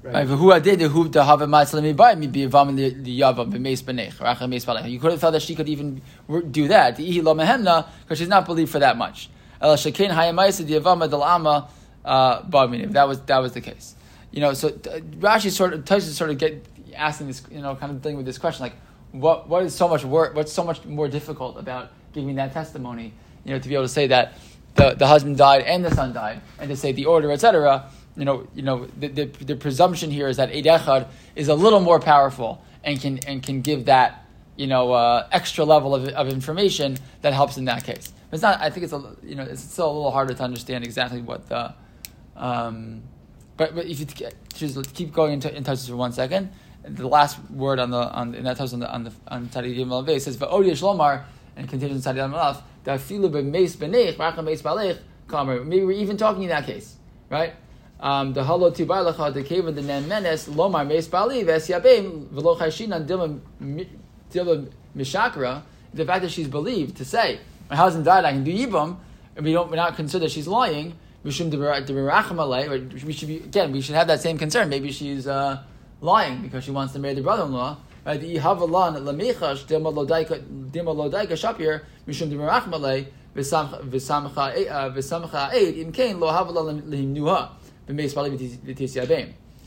Right. 0.03 0.15
You 4.89 4.99
could 4.99 5.11
have 5.11 5.21
thought 5.21 5.31
that 5.31 5.43
she 5.43 5.53
could 5.53 5.69
even 5.69 6.01
do 6.49 6.67
that. 6.69 6.97
Because 6.97 8.17
she's 8.17 8.27
not 8.27 8.45
believed 8.45 8.71
for 8.71 8.79
that 8.79 8.97
much. 8.97 9.29
Uh, 9.61 9.77
if 9.77 9.93
that 12.93 13.07
was 13.07 13.21
that 13.21 13.37
was 13.37 13.53
the 13.53 13.61
case, 13.61 13.95
you 14.31 14.41
know. 14.41 14.53
So 14.53 14.71
Rashi 14.71 15.51
sort 15.51 15.73
of 15.73 15.85
touches 15.85 16.17
sort 16.17 16.31
of 16.31 16.39
get 16.39 16.65
asking 16.95 17.27
this, 17.27 17.43
you 17.51 17.61
know, 17.61 17.75
kind 17.75 17.91
of 17.91 18.01
dealing 18.01 18.17
with 18.17 18.25
this 18.25 18.39
question, 18.39 18.63
like, 18.63 18.73
what 19.11 19.47
what 19.47 19.63
is 19.63 19.75
so 19.75 19.87
much 19.87 20.03
work? 20.03 20.33
What's 20.35 20.51
so 20.51 20.63
much 20.63 20.83
more 20.85 21.07
difficult 21.07 21.59
about 21.59 21.91
giving 22.11 22.35
that 22.35 22.53
testimony? 22.53 23.13
You 23.45 23.53
know, 23.53 23.59
to 23.59 23.69
be 23.69 23.75
able 23.75 23.85
to 23.85 23.89
say 23.89 24.07
that 24.07 24.33
the, 24.73 24.95
the 24.95 25.05
husband 25.05 25.37
died 25.37 25.61
and 25.61 25.85
the 25.85 25.93
son 25.93 26.11
died, 26.11 26.41
and 26.57 26.67
to 26.69 26.75
say 26.75 26.91
the 26.91 27.05
order, 27.05 27.31
etc. 27.31 27.87
You 28.17 28.25
know, 28.25 28.47
you 28.53 28.61
know, 28.61 28.85
the, 28.99 29.07
the, 29.07 29.25
the 29.25 29.55
presumption 29.55 30.11
here 30.11 30.27
is 30.27 30.37
that 30.37 30.49
Eid 30.49 30.65
Echad 30.65 31.07
is 31.35 31.47
a 31.47 31.55
little 31.55 31.79
more 31.79 31.99
powerful 31.99 32.63
and 32.83 32.99
can 32.99 33.19
and 33.19 33.41
can 33.41 33.61
give 33.61 33.85
that 33.85 34.25
you 34.57 34.67
know 34.67 34.91
uh, 34.91 35.27
extra 35.31 35.63
level 35.63 35.95
of, 35.95 36.07
of 36.09 36.27
information 36.27 36.97
that 37.21 37.33
helps 37.33 37.57
in 37.57 37.65
that 37.65 37.83
case. 37.83 38.11
It's 38.31 38.41
not. 38.41 38.61
I 38.61 38.69
think 38.69 38.83
it's 38.83 38.93
a 38.93 39.15
you 39.23 39.35
know 39.35 39.43
it's 39.43 39.61
still 39.61 39.87
a 39.87 39.93
little 39.93 40.11
harder 40.11 40.33
to 40.33 40.43
understand 40.43 40.83
exactly 40.83 41.21
what 41.21 41.47
the 41.47 41.73
um, 42.35 43.03
but, 43.57 43.75
but 43.75 43.85
if 43.85 43.99
you 43.99 44.05
just 44.55 44.93
keep 44.93 45.13
going 45.13 45.33
into 45.33 45.55
in 45.55 45.63
touches 45.63 45.87
for 45.87 45.95
one 45.95 46.11
second, 46.11 46.51
the 46.83 47.07
last 47.07 47.37
word 47.51 47.79
on 47.79 47.91
the 47.91 47.97
on 47.97 48.33
in 48.33 48.43
that 48.43 48.57
touch 48.57 48.73
on 48.73 48.79
the 48.79 48.91
on 48.91 49.03
the 49.03 49.11
on 49.27 49.49
says 49.51 50.37
va'odish 50.37 50.81
lomar 50.81 51.25
and 51.55 51.69
continues 51.69 51.97
in 51.97 52.01
Tadi 52.01 52.19
Malaf 52.19 52.61
da 52.83 52.97
filu 52.97 53.29
b'meis 53.29 53.75
b'neich 53.77 54.43
meis 54.43 54.61
balech 54.61 54.97
kamer. 55.27 55.63
Maybe 55.65 55.83
we're 55.83 55.91
even 55.91 56.17
talking 56.17 56.43
in 56.43 56.49
that 56.49 56.65
case, 56.65 56.95
right? 57.29 57.53
Um, 58.01 58.33
the 58.33 58.43
halo 58.43 58.71
tibaylacha 58.71 59.33
the 59.33 59.43
cave 59.43 59.65
the 59.75 59.81
nan 59.81 60.07
menes 60.07 60.47
lomar 60.47 60.87
meis 60.87 61.07
bali 61.07 61.43
ves 61.43 61.67
yabim 61.67 62.27
v'lo 62.27 62.57
chayshinan 62.57 63.05
dilma 63.05 63.39
mishakra. 64.95 65.61
The 65.93 66.05
fact 66.05 66.23
that 66.23 66.31
she's 66.31 66.47
believed 66.47 66.97
to 66.97 67.05
say 67.05 67.39
my 67.69 67.75
husband 67.75 68.05
died, 68.05 68.25
I 68.25 68.31
can 68.31 68.43
do 68.43 68.51
yibum, 68.51 68.97
and 69.35 69.45
we 69.45 69.53
don't 69.53 69.69
we're 69.69 69.75
not 69.75 69.95
consider 69.95 70.27
she's 70.27 70.47
lying 70.47 70.95
we 71.23 71.31
should 71.31 71.51
be 71.51 71.57
again. 73.37 73.71
We 73.71 73.81
should 73.81 73.95
have 73.95 74.07
that 74.07 74.21
same 74.21 74.37
concern. 74.37 74.69
Maybe 74.69 74.91
she's 74.91 75.27
uh, 75.27 75.61
lying 75.99 76.41
because 76.41 76.63
she 76.63 76.71
wants 76.71 76.93
to 76.93 76.99
marry 76.99 77.13
the 77.13 77.21
brother-in-law. 77.21 77.77
Right? 78.05 78.19
The 78.19 78.37
ihavalan 78.37 79.03
lodaika 79.03 79.55
shapir 81.37 81.83
mishum 82.07 82.31
v'samcha 83.35 84.67
v'samcha 84.93 85.53
eid 85.53 85.77
im 85.77 85.91
kain 85.91 86.19
lo 86.19 86.27
havalan 86.31 86.81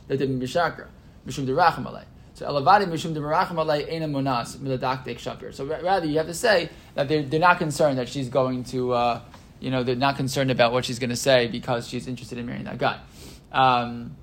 that 0.09 0.19
didn't 0.19 0.41
mishakra 0.41 0.87
mishum 1.27 1.47
derachmalei. 1.47 2.05
So 2.35 2.47
elavadi 2.47 2.87
mishum 2.87 3.15
demerachmalei 3.15 3.89
ena 3.89 4.09
monas 4.09 4.57
miladakdek 4.57 5.19
shapir. 5.19 5.55
So 5.55 5.65
rather, 5.65 6.07
you 6.07 6.19
have 6.19 6.27
to 6.27 6.35
say 6.35 6.69
that 6.95 7.09
they're, 7.09 7.23
they're 7.23 7.41
not 7.41 7.59
concerned 7.59 7.99
that 7.99 8.09
she's 8.09 8.29
going 8.29 8.65
to. 8.65 8.93
Uh, 8.93 9.21
you 9.61 9.71
know, 9.71 9.83
they're 9.83 9.95
not 9.97 10.17
concerned 10.17 10.51
about 10.51 10.73
what 10.73 10.85
she's 10.85 10.99
going 10.99 11.11
to 11.11 11.17
say 11.17 11.47
because 11.47 11.89
she's 11.89 12.07
interested 12.07 12.37
in 12.37 12.45
marrying 12.45 12.65
that 12.65 12.77
guy. 12.77 13.01
Um, 13.51 14.15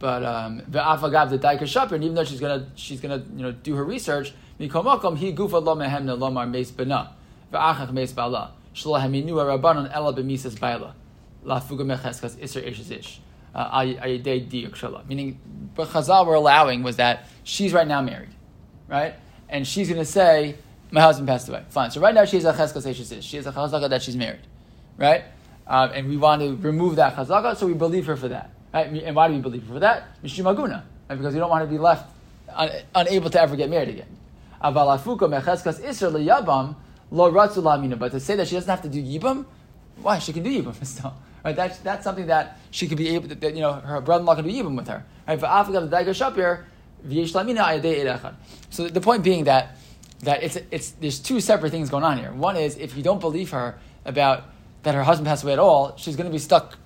but 0.00 0.24
um, 0.24 0.62
the 0.66 0.80
afagav 0.80 1.30
the 1.30 1.38
daika 1.38 1.92
and 1.92 2.02
even 2.02 2.16
though 2.16 2.24
she's 2.24 2.40
gonna 2.40 2.66
she's 2.74 3.00
gonna 3.00 3.24
you 3.36 3.42
know 3.42 3.52
do 3.52 3.76
her 3.76 3.84
research, 3.84 4.32
mikomakom 4.58 5.16
he 5.16 5.32
gufa 5.32 5.62
lo 5.62 5.76
mehemna 5.76 6.18
lomar 6.18 6.50
meis 6.50 6.72
meis 7.92 8.12
bala 8.12 8.52
shlo 8.74 8.98
rabbanon 8.98 9.94
ela 9.94 10.12
b'misas 10.12 10.58
la 11.48 11.60
fuga 11.60 11.84
mecheskas 11.84 12.40
iser 12.42 12.60
ish 12.60 12.90
ish 12.90 13.20
uh, 13.54 13.82
Meaning, 15.08 15.40
what 15.74 15.88
Chazal 15.88 16.26
were 16.26 16.34
allowing 16.34 16.82
was 16.82 16.96
that 16.96 17.26
she's 17.42 17.72
right 17.72 17.88
now 17.88 18.00
married, 18.02 18.28
right, 18.88 19.14
and 19.48 19.66
she's 19.66 19.88
gonna 19.88 20.04
say 20.04 20.56
my 20.90 21.00
husband 21.00 21.26
passed 21.28 21.48
away. 21.48 21.64
Fine. 21.70 21.90
So 21.90 22.00
right 22.00 22.14
now 22.14 22.24
she 22.24 22.36
has 22.36 22.44
a 22.44 22.52
cheskos 22.52 23.22
She 23.22 23.36
has 23.36 23.46
a 23.46 23.52
chazaka 23.52 23.88
that 23.90 24.02
she's 24.02 24.16
married, 24.16 24.46
right? 24.96 25.24
Um, 25.66 25.90
and 25.92 26.08
we 26.08 26.16
want 26.16 26.40
to 26.42 26.56
remove 26.56 26.96
that 26.96 27.14
chazaka, 27.16 27.56
so 27.56 27.66
we 27.66 27.74
believe 27.74 28.06
her 28.06 28.16
for 28.16 28.28
that. 28.28 28.50
Right? 28.72 28.86
And 28.86 29.16
why 29.16 29.28
do 29.28 29.34
we 29.34 29.40
believe 29.40 29.66
her 29.66 29.74
for 29.74 29.80
that? 29.80 30.22
Mishimaguna, 30.22 30.82
right? 31.08 31.16
because 31.16 31.34
we 31.34 31.40
don't 31.40 31.50
want 31.50 31.64
to 31.64 31.70
be 31.70 31.78
left 31.78 32.10
un- 32.54 32.70
unable 32.94 33.30
to 33.30 33.40
ever 33.40 33.56
get 33.56 33.70
married 33.70 33.88
again. 33.88 34.08
But 34.60 34.94
to 34.94 34.98
say 38.20 38.36
that 38.36 38.48
she 38.48 38.54
doesn't 38.54 38.70
have 38.70 38.82
to 38.82 38.88
do 38.88 39.02
yibam, 39.02 39.46
why 40.02 40.18
she 40.18 40.32
can 40.32 40.42
do 40.42 40.50
yibam 40.50 40.74
still? 40.86 41.14
Right? 41.44 41.56
That's 41.56 41.78
that's 41.78 42.04
something 42.04 42.26
that 42.26 42.58
she 42.70 42.88
could 42.88 42.98
be 42.98 43.08
able 43.10 43.28
to, 43.28 43.34
that, 43.34 43.54
you 43.54 43.60
know, 43.60 43.72
her 43.74 44.00
brother-in-law 44.00 44.36
can 44.36 44.44
be 44.44 44.52
yibam 44.52 44.76
with 44.76 44.88
her. 44.88 45.04
Right? 45.26 45.40
So 48.70 48.88
the 48.88 49.00
point 49.00 49.22
being 49.22 49.44
that 49.44 49.76
that 50.20 50.42
it's, 50.42 50.58
it's, 50.70 50.90
there's 50.92 51.20
two 51.20 51.40
separate 51.40 51.70
things 51.70 51.90
going 51.90 52.04
on 52.04 52.18
here. 52.18 52.32
One 52.32 52.56
is 52.56 52.76
if 52.76 52.96
you 52.96 53.02
don't 53.02 53.20
believe 53.20 53.50
her 53.50 53.78
about 54.04 54.44
that 54.82 54.94
her 54.94 55.04
husband 55.04 55.26
passed 55.26 55.44
away 55.44 55.52
at 55.52 55.58
all, 55.58 55.96
she's 55.96 56.16
going 56.16 56.26
to 56.26 56.32
be 56.32 56.38
stuck 56.38 56.76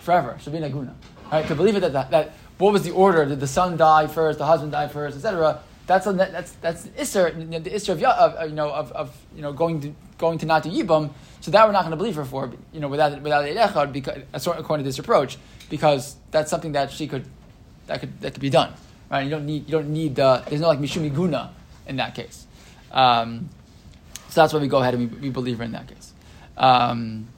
forever. 0.00 0.36
She'll 0.40 0.52
be 0.52 0.58
in 0.58 0.64
a 0.64 0.70
guna. 0.70 0.94
Right? 1.30 1.46
To 1.46 1.54
believe 1.54 1.76
it 1.76 1.80
that, 1.80 1.92
that, 1.92 2.10
that 2.10 2.32
what 2.58 2.72
was 2.72 2.82
the 2.82 2.90
order? 2.90 3.24
Did 3.24 3.40
the 3.40 3.46
son 3.46 3.76
die 3.76 4.06
first? 4.06 4.38
The 4.38 4.46
husband 4.46 4.72
die 4.72 4.88
first? 4.88 5.16
Etc. 5.16 5.60
That's 5.86 6.06
a, 6.06 6.12
that's 6.12 6.52
that's 6.52 6.82
the 6.82 6.90
isser, 6.90 7.64
the 7.64 7.70
isser 7.70 7.92
of, 7.92 8.34
of, 8.34 8.48
you 8.48 8.54
know 8.54 8.70
of, 8.70 8.92
of 8.92 9.16
you 9.34 9.42
know 9.42 9.52
going 9.52 9.80
to 9.80 9.94
going 10.18 10.38
to 10.38 10.46
not 10.46 10.62
do 10.62 10.70
yibam. 10.70 11.10
So 11.40 11.50
that 11.50 11.66
we're 11.66 11.72
not 11.72 11.82
going 11.82 11.92
to 11.92 11.96
believe 11.96 12.16
her 12.16 12.24
for, 12.24 12.52
you 12.72 12.80
know, 12.80 12.88
without 12.88 13.20
without 13.22 13.44
echad, 13.44 13.92
because 13.92 14.46
according 14.46 14.84
to 14.84 14.88
this 14.88 14.98
approach, 14.98 15.38
because 15.68 16.16
that's 16.30 16.50
something 16.50 16.72
that 16.72 16.90
she 16.90 17.08
could 17.08 17.24
that 17.86 18.00
could 18.00 18.20
that 18.20 18.32
could 18.32 18.42
be 18.42 18.50
done, 18.50 18.74
right? 19.10 19.24
You 19.24 19.30
don't 19.30 19.46
need 19.46 19.66
you 19.66 19.72
don't 19.72 19.88
need 19.88 20.16
the 20.16 20.42
there's 20.48 20.60
no 20.60 20.68
like 20.68 20.78
mishumi 20.78 21.14
guna 21.14 21.52
in 21.86 21.96
that 21.96 22.14
case. 22.14 22.46
Um, 22.92 23.48
so 24.28 24.42
that's 24.42 24.52
why 24.52 24.60
we 24.60 24.68
go 24.68 24.78
ahead 24.78 24.94
and 24.94 25.10
we, 25.10 25.18
we 25.18 25.30
believe 25.30 25.58
her 25.58 25.64
in 25.64 25.72
that 25.72 25.88
case. 25.88 26.12
Um, 26.56 27.28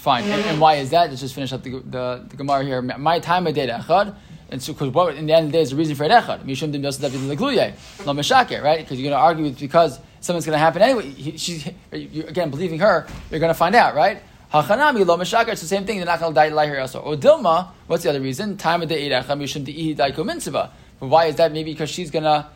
Fine. 0.00 0.24
And, 0.24 0.42
and 0.46 0.60
why 0.60 0.76
is 0.76 0.90
that? 0.90 1.10
Let's 1.10 1.20
just 1.20 1.34
finish 1.34 1.52
up 1.52 1.62
the, 1.62 1.72
the, 1.80 2.24
the 2.26 2.36
Gemara 2.36 2.64
here. 2.64 2.80
My 2.80 3.18
time 3.18 3.46
of 3.46 3.54
data 3.54 3.84
echad. 3.86 4.14
And 4.48 4.60
so, 4.62 4.72
because 4.72 4.88
what 4.88 5.14
in 5.14 5.26
the 5.26 5.34
end 5.34 5.46
of 5.46 5.52
the 5.52 5.58
day 5.58 5.62
is 5.62 5.70
the 5.70 5.76
reason 5.76 5.94
for 5.94 6.04
it 6.04 6.10
echad. 6.10 6.44
Mishum 6.44 6.72
dim 6.72 6.82
yosef 6.82 7.02
david 7.02 7.20
legluye 7.20 7.74
lo 8.06 8.62
right? 8.62 8.78
Because 8.78 8.98
you're 8.98 9.10
going 9.10 9.18
to 9.18 9.22
argue 9.22 9.44
with 9.44 9.60
because 9.60 10.00
something's 10.20 10.46
going 10.46 10.54
to 10.54 10.58
happen 10.58 10.82
anyway. 10.82 11.08
He, 11.10 11.36
she's 11.36 11.68
you, 11.92 12.24
again 12.26 12.50
believing 12.50 12.78
her. 12.80 13.06
You're 13.30 13.40
going 13.40 13.50
to 13.50 13.58
find 13.58 13.74
out, 13.74 13.94
right? 13.94 14.22
Hachanami 14.52 15.06
lo. 15.06 15.20
It's 15.20 15.60
the 15.60 15.66
same 15.66 15.84
thing. 15.84 15.98
They're 15.98 16.06
not 16.06 16.20
going 16.20 16.32
to 16.32 16.34
die 16.34 16.48
lie 16.48 16.66
here 16.66 16.80
also. 16.80 17.00
Or 17.00 17.16
dilma. 17.16 17.70
What's 17.86 18.02
the 18.02 18.10
other 18.10 18.20
reason? 18.20 18.56
Time 18.56 18.82
of 18.82 18.88
the 18.88 18.96
echad. 18.96 19.24
Mishum 19.24 19.64
di 19.64 19.94
daiko 19.94 20.24
mitzvah. 20.24 20.72
But 20.98 21.06
why 21.06 21.26
is 21.26 21.36
that? 21.36 21.52
Maybe 21.52 21.72
because 21.72 21.90
she's 21.90 22.10
gonna 22.10 22.50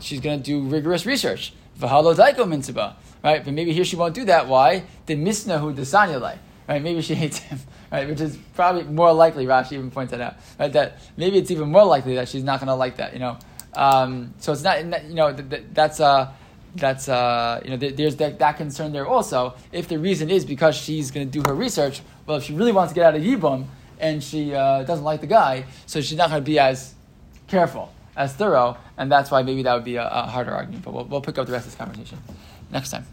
she's 0.00 0.20
gonna 0.20 0.38
do 0.38 0.62
rigorous 0.62 1.04
research. 1.04 1.52
V'halo 1.78 2.14
daiko 2.14 2.48
mitzvah. 2.48 2.96
Right? 3.22 3.44
But 3.44 3.54
maybe 3.54 3.72
here 3.72 3.84
she 3.84 3.96
won't 3.96 4.14
do 4.14 4.24
that. 4.24 4.48
Why? 4.48 4.84
The 5.06 5.16
misnahu 5.16 5.74
desanyalai. 5.74 6.38
Right? 6.68 6.82
Maybe 6.82 7.02
she 7.02 7.14
hates 7.22 7.38
him 7.38 7.58
right? 7.92 8.08
Which 8.08 8.20
is 8.20 8.36
probably 8.54 8.84
more 8.84 9.12
likely. 9.12 9.46
Rashi 9.46 9.72
even 9.72 9.90
points 9.90 10.10
that 10.10 10.20
out, 10.20 10.36
right? 10.58 10.72
That 10.72 10.98
maybe 11.16 11.38
it's 11.38 11.50
even 11.50 11.70
more 11.70 11.84
likely 11.84 12.16
that 12.16 12.28
she's 12.28 12.42
not 12.42 12.58
going 12.58 12.68
to 12.68 12.74
like 12.74 12.96
that, 12.96 13.12
you 13.12 13.18
know. 13.20 13.38
Um, 13.74 14.34
so 14.38 14.52
it's 14.52 14.62
not, 14.62 14.82
you 15.04 15.14
know, 15.14 15.32
that's 15.32 16.00
uh, 16.00 16.32
that's 16.74 17.08
uh, 17.08 17.60
you 17.64 17.70
know, 17.70 17.76
there's 17.76 18.16
that, 18.16 18.38
that 18.38 18.56
concern 18.56 18.92
there 18.92 19.06
also. 19.06 19.54
If 19.72 19.88
the 19.88 19.98
reason 19.98 20.30
is 20.30 20.44
because 20.44 20.74
she's 20.76 21.10
going 21.10 21.30
to 21.30 21.40
do 21.40 21.42
her 21.48 21.54
research, 21.54 22.02
well, 22.26 22.38
if 22.38 22.44
she 22.44 22.54
really 22.54 22.72
wants 22.72 22.92
to 22.92 22.94
get 22.94 23.06
out 23.06 23.14
of 23.14 23.22
Yibum 23.22 23.66
and 23.98 24.22
she 24.22 24.54
uh, 24.54 24.82
doesn't 24.84 25.04
like 25.04 25.20
the 25.20 25.26
guy, 25.26 25.66
so 25.86 26.00
she's 26.00 26.16
not 26.16 26.30
going 26.30 26.42
to 26.42 26.46
be 26.46 26.58
as 26.58 26.94
careful, 27.46 27.92
as 28.16 28.34
thorough, 28.34 28.76
and 28.96 29.12
that's 29.12 29.30
why 29.30 29.42
maybe 29.42 29.62
that 29.62 29.74
would 29.74 29.84
be 29.84 29.96
a, 29.96 30.08
a 30.08 30.22
harder 30.22 30.52
argument. 30.52 30.84
But 30.84 30.94
we'll, 30.94 31.04
we'll 31.04 31.20
pick 31.20 31.38
up 31.38 31.46
the 31.46 31.52
rest 31.52 31.66
of 31.66 31.72
this 31.72 31.78
conversation 31.78 32.18
next 32.70 32.90
time. 32.90 33.06